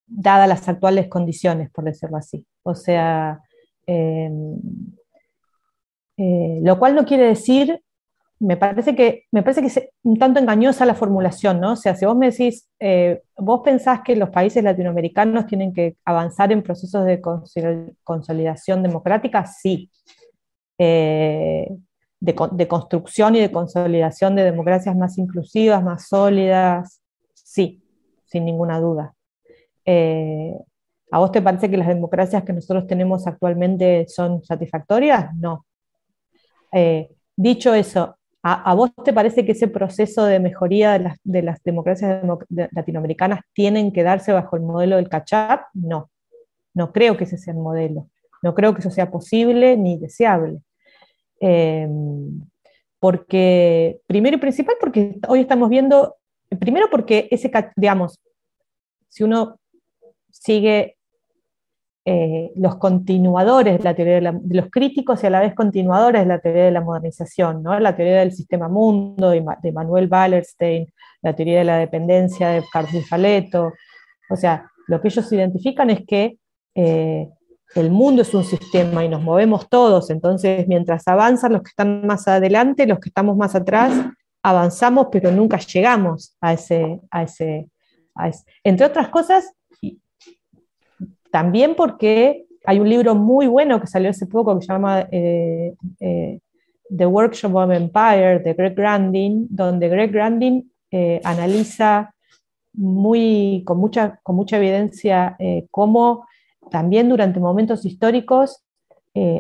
[0.07, 2.47] dadas las actuales condiciones, por decirlo así.
[2.63, 3.43] O sea,
[3.87, 4.61] em,
[6.17, 7.83] eh, lo cual no quiere decir,
[8.41, 11.73] me parece que, me parece que es un tanto engañosa la formulación, ¿no?
[11.73, 15.97] O sea, si vos me decís, eh, vos pensás que los países latinoamericanos tienen que
[16.05, 17.21] avanzar en procesos de
[18.05, 19.91] consolidación democrática, sí.
[20.79, 21.69] Eh,
[22.21, 27.01] de, construcción y de consolidación de democracias más inclusivas, más sólidas,
[27.35, 27.83] sí,
[28.27, 29.15] sin ninguna duda.
[31.11, 35.35] ¿A vos te parece que las democracias que nosotros tenemos actualmente son satisfactorias?
[35.37, 35.65] No.
[36.73, 42.25] Eh, dicho eso, ¿a, vos te parece que ese proceso de mejoría de las, democracias
[42.49, 45.61] latinoamericanas tienen que darse bajo el modelo del catch-up?
[45.75, 46.11] No,
[46.75, 48.09] no creo que ese sea el modelo.
[48.43, 50.61] No creo que eso sea posible ni deseable.
[51.41, 52.41] Em,
[53.01, 56.17] porque, primero y principal, porque hoy estamos viendo,
[56.59, 58.21] primero porque ese, digamos,
[59.09, 59.59] si uno
[60.31, 60.98] sigue
[62.11, 66.27] eh, los continuadores de la teoría de, los críticos y a la vez continuadores de
[66.27, 67.79] la teoría de la modernización, ¿no?
[67.79, 70.87] la teoría del sistema mundo de, Manuel Wallerstein,
[71.21, 73.75] la teoría de la dependencia de Carlos Faleto.
[74.31, 76.39] O sea, lo que ellos identifican es que
[76.75, 77.29] eh,
[77.75, 82.07] el mundo es un sistema y nos movemos todos, entonces mientras avanzan los que están
[82.07, 83.93] más adelante, los que estamos más atrás,
[84.43, 87.69] avanzamos, pero nunca llegamos a ese, a ese,
[88.15, 88.45] a ese.
[88.65, 89.53] Entre otras cosas,
[91.31, 95.75] también porque hay un libro muy bueno que salió hace poco que se llama eh,
[96.01, 96.39] eh,
[96.95, 102.15] The Workshop of Empire de Greg Grandin, donde Greg Grandin eh, analiza
[102.75, 105.37] muy, con, mucha, con mucha evidencia
[105.71, 106.27] cómo
[106.71, 108.63] también durante momentos históricos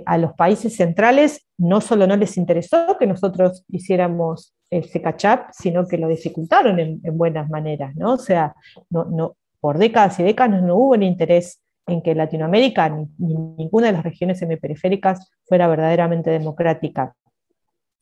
[0.06, 5.86] a los países centrales no solo no les interesó que nosotros hiciéramos ese catch-up, sino
[5.86, 8.14] que lo dificultaron en, buenas maneras, ¿no?
[8.14, 8.56] O sea,
[8.90, 13.88] no, no, por décadas y décadas no hubo el interés en que Latinoamérica ni, ninguna
[13.88, 17.14] de las regiones semiperiféricas fuera verdaderamente democrática,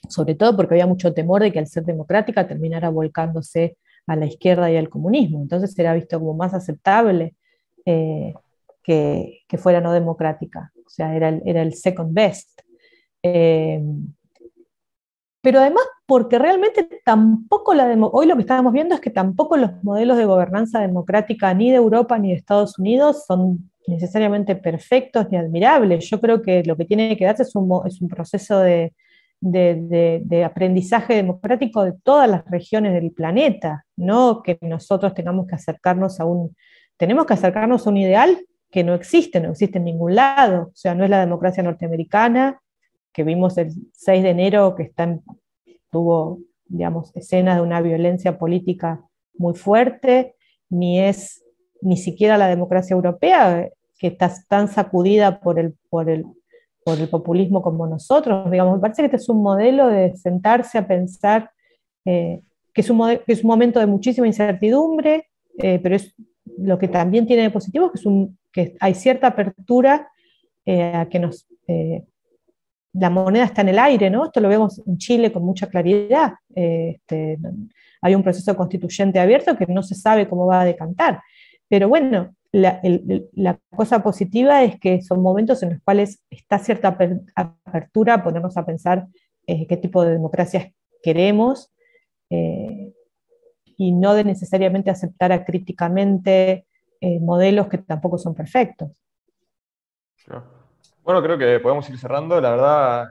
[0.08, 3.76] sobre todo porque había mucho temor de que al ser democrática terminara volcándose
[4.06, 5.40] a la izquierda y al comunismo.
[5.40, 7.34] Entonces era visto como más aceptable
[7.84, 8.34] eh,
[8.82, 12.60] que, fuera no democrática, o sea, era el, era el second best.
[13.22, 13.82] Eh,
[15.46, 19.80] pero además porque realmente tampoco la hoy lo que estamos viendo es que tampoco los
[19.84, 25.36] modelos de gobernanza democrática ni de Europa ni de Estados Unidos son necesariamente perfectos ni
[25.36, 26.08] admirables.
[26.10, 28.92] Yo creo que lo que tiene que darse es un, es un proceso de,
[29.40, 36.20] de, aprendizaje democrático de todas las regiones del planeta, no que nosotros tengamos que acercarnos
[36.20, 36.56] a un,
[36.96, 38.38] tenemos que acercarnos a un ideal
[38.70, 42.60] que no existe, no existe en ningún lado, o sea, no es la democracia norteamericana,
[43.12, 45.18] que vimos el 6 de enero que está
[45.90, 49.02] tuvo, digamos, escenas de una violencia política
[49.38, 50.34] muy fuerte,
[50.68, 51.42] ni es
[51.80, 53.68] ni siquiera la democracia europea,
[53.98, 56.24] que está tan sacudida por el, por el,
[56.84, 58.50] por el populismo como nosotros.
[58.50, 61.50] Digamos, me parece que este es un modelo de sentarse a pensar
[62.04, 62.42] eh,
[62.72, 65.28] que, es un es un momento de muchísima incertidumbre,
[65.58, 66.14] eh, pero es
[66.58, 70.08] lo que también tiene de positivo que, es un, que hay cierta apertura
[70.64, 71.46] eh, a que nos...
[72.92, 74.26] la moneda está en el aire, ¿no?
[74.26, 76.34] Esto lo vemos en Chile con mucha claridad.
[76.54, 77.38] Este,
[78.00, 81.20] hay un proceso constituyente abierto que no se sabe cómo va a decantar.
[81.68, 86.96] Pero bueno, la, cosa positiva es que son momentos en los cuales está cierta
[87.34, 89.06] apertura a ponernos a pensar
[89.46, 91.70] eh, qué tipo de democracias queremos
[92.30, 92.92] eh,
[93.76, 96.66] y no de necesariamente aceptar acríticamente
[97.00, 98.90] eh, modelos que tampoco son perfectos.
[101.04, 102.40] Bueno, creo que podemos ir cerrando.
[102.40, 103.08] La verdad,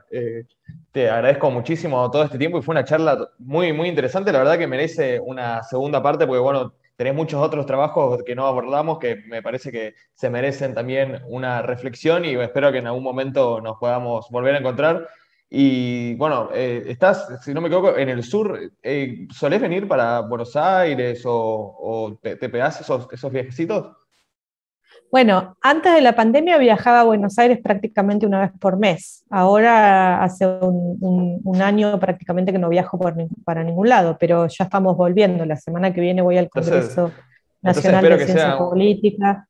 [0.92, 4.34] te agradezco muchísimo todo este tiempo y fue una charla muy, muy interesante.
[4.34, 8.46] La verdad que merece una segunda parte porque, bueno, tenés muchos otros trabajos que no
[8.46, 13.04] abordamos que me parece que se merecen también una reflexión y espero que en algún
[13.04, 15.08] momento nos podamos volver a encontrar.
[15.50, 18.60] Y bueno, eh, estás, si no me equivoco, en el sur.
[18.82, 23.96] Eh, ¿Solés venir para Buenos Aires o, te, te, pegás esos, esos viajecitos?
[25.12, 29.24] Bueno, antes de la pandemia viajaba a Buenos Aires prácticamente una vez por mes.
[29.30, 33.00] Ahora hace un, año prácticamente que no viajo
[33.46, 35.46] para ningún lado, pero ya estamos volviendo.
[35.46, 37.12] La semana que viene voy al Congreso
[37.62, 39.48] Nacional de Ciencia Política.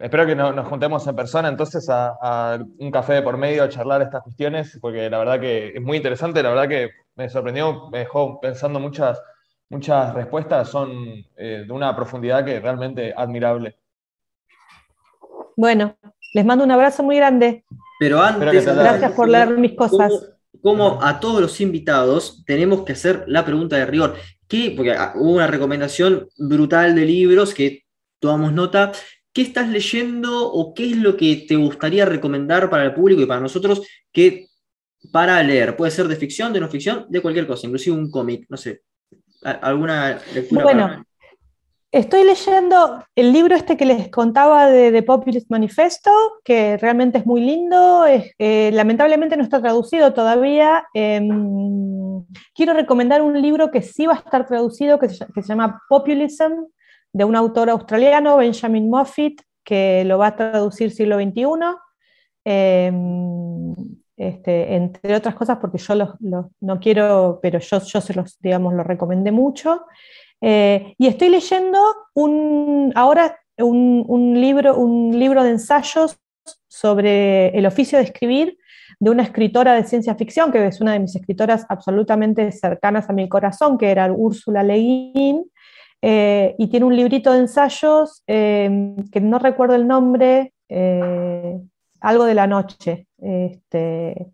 [0.00, 4.00] Espero que nos juntemos en persona entonces a, un café de por medio a charlar
[4.00, 7.98] estas cuestiones, porque la verdad que es muy interesante, la verdad que me sorprendió, me
[7.98, 9.20] dejó pensando muchas,
[9.68, 10.90] muchas respuestas, son
[11.36, 13.76] eh, de una profundidad que realmente admirable.
[15.60, 15.98] Bueno,
[16.32, 17.66] les mando un abrazo muy grande.
[17.98, 20.10] Pero antes, gracias por leer mis cosas.
[20.62, 24.16] Como, a todos los invitados tenemos que hacer la pregunta de rigor.
[24.48, 24.72] ¿Qué?
[24.74, 27.84] Porque ah, hubo una recomendación brutal de libros que
[28.20, 28.92] tomamos nota.
[29.34, 33.26] ¿Qué estás leyendo o qué es lo que te gustaría recomendar para el público y
[33.26, 34.46] para nosotros que
[35.12, 35.76] para leer?
[35.76, 38.80] Puede ser de ficción, de no ficción, de cualquier cosa, inclusive un cómic, no sé.
[39.42, 40.62] ¿Alguna lectura?
[40.62, 41.04] Bueno,
[41.92, 46.10] estoy leyendo el libro este que les contaba de The Populist Manifesto,
[46.44, 48.06] que realmente es muy lindo.
[48.06, 50.86] Eh, lamentablemente no está traducido todavía.
[50.94, 52.24] Em,
[52.54, 56.66] quiero recomendar un libro que sí va a estar traducido, que se, llama Populism,
[57.12, 61.44] de un autor australiano, Benjamin Moffitt, que lo va a traducir siglo XXI.
[62.44, 63.74] Em,
[64.16, 66.10] este, entre otras cosas porque yo los,
[66.60, 69.86] no quiero, pero yo, yo se los, digamos, lo recomendé mucho.
[70.40, 71.78] Eh, y estoy leyendo
[72.94, 76.18] ahora un, libro, un libro de ensayos
[76.68, 78.58] sobre el oficio de escribir
[78.98, 83.12] de una escritora de ciencia ficción, que es una de mis escritoras absolutamente cercanas a
[83.12, 85.44] mi corazón, que era Úrsula Le Guin,
[86.02, 91.58] eh, y tiene un librito de ensayos eh, que no recuerdo el nombre, eh,
[92.00, 93.06] algo de la noche.
[93.18, 94.32] Este,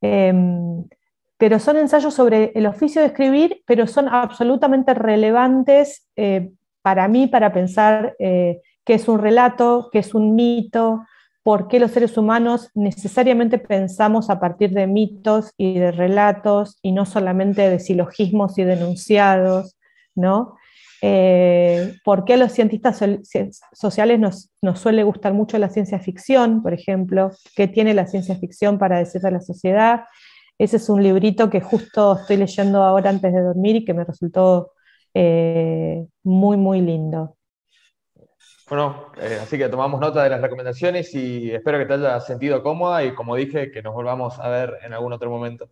[0.00, 0.84] em,
[1.38, 6.08] pero son ensayos sobre el oficio de escribir, pero son absolutamente relevantes
[6.82, 11.02] para mí para pensar qué es un relato, qué es un mito,
[11.48, 16.92] por qué los seres humanos necesariamente pensamos a partir de mitos y de relatos y
[16.92, 19.78] no solamente de silogismos y denunciados,
[20.14, 20.56] ¿no?
[21.00, 23.02] Eh, por qué a los cientistas
[23.72, 28.78] sociales nos, suele gustar mucho la ciencia ficción, por ejemplo, qué tiene la ciencia ficción
[28.78, 30.02] para decir a la sociedad.
[30.58, 34.04] Ese es un librito que justo estoy leyendo ahora antes de dormir y que me
[34.04, 34.72] resultó
[35.14, 37.36] eh, muy, muy lindo.
[38.68, 42.62] Bueno, eh, así que tomamos nota de las recomendaciones y espero que te haya sentido
[42.62, 45.70] cómoda y como dije, que nos volvamos a ver en algún otro momento.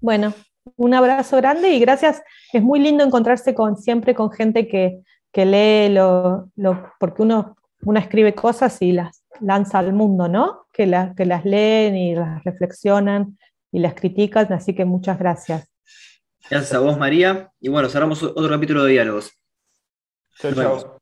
[0.00, 0.32] Bueno,
[0.76, 2.22] un abrazo grande y gracias.
[2.52, 5.02] Es muy lindo encontrarse con, siempre con gente que,
[5.44, 6.50] lee, lo,
[6.98, 10.66] porque uno, uno escribe cosas y las lanza al mundo, ¿no?
[10.72, 10.84] Que,
[11.16, 13.38] que las leen y las reflexionan
[13.72, 15.68] y las critican, así que muchas gracias.
[16.48, 17.50] Gracias a vos, María.
[17.60, 19.32] Y bueno, cerramos otro capítulo de diálogos.
[20.38, 20.95] Chao, chao.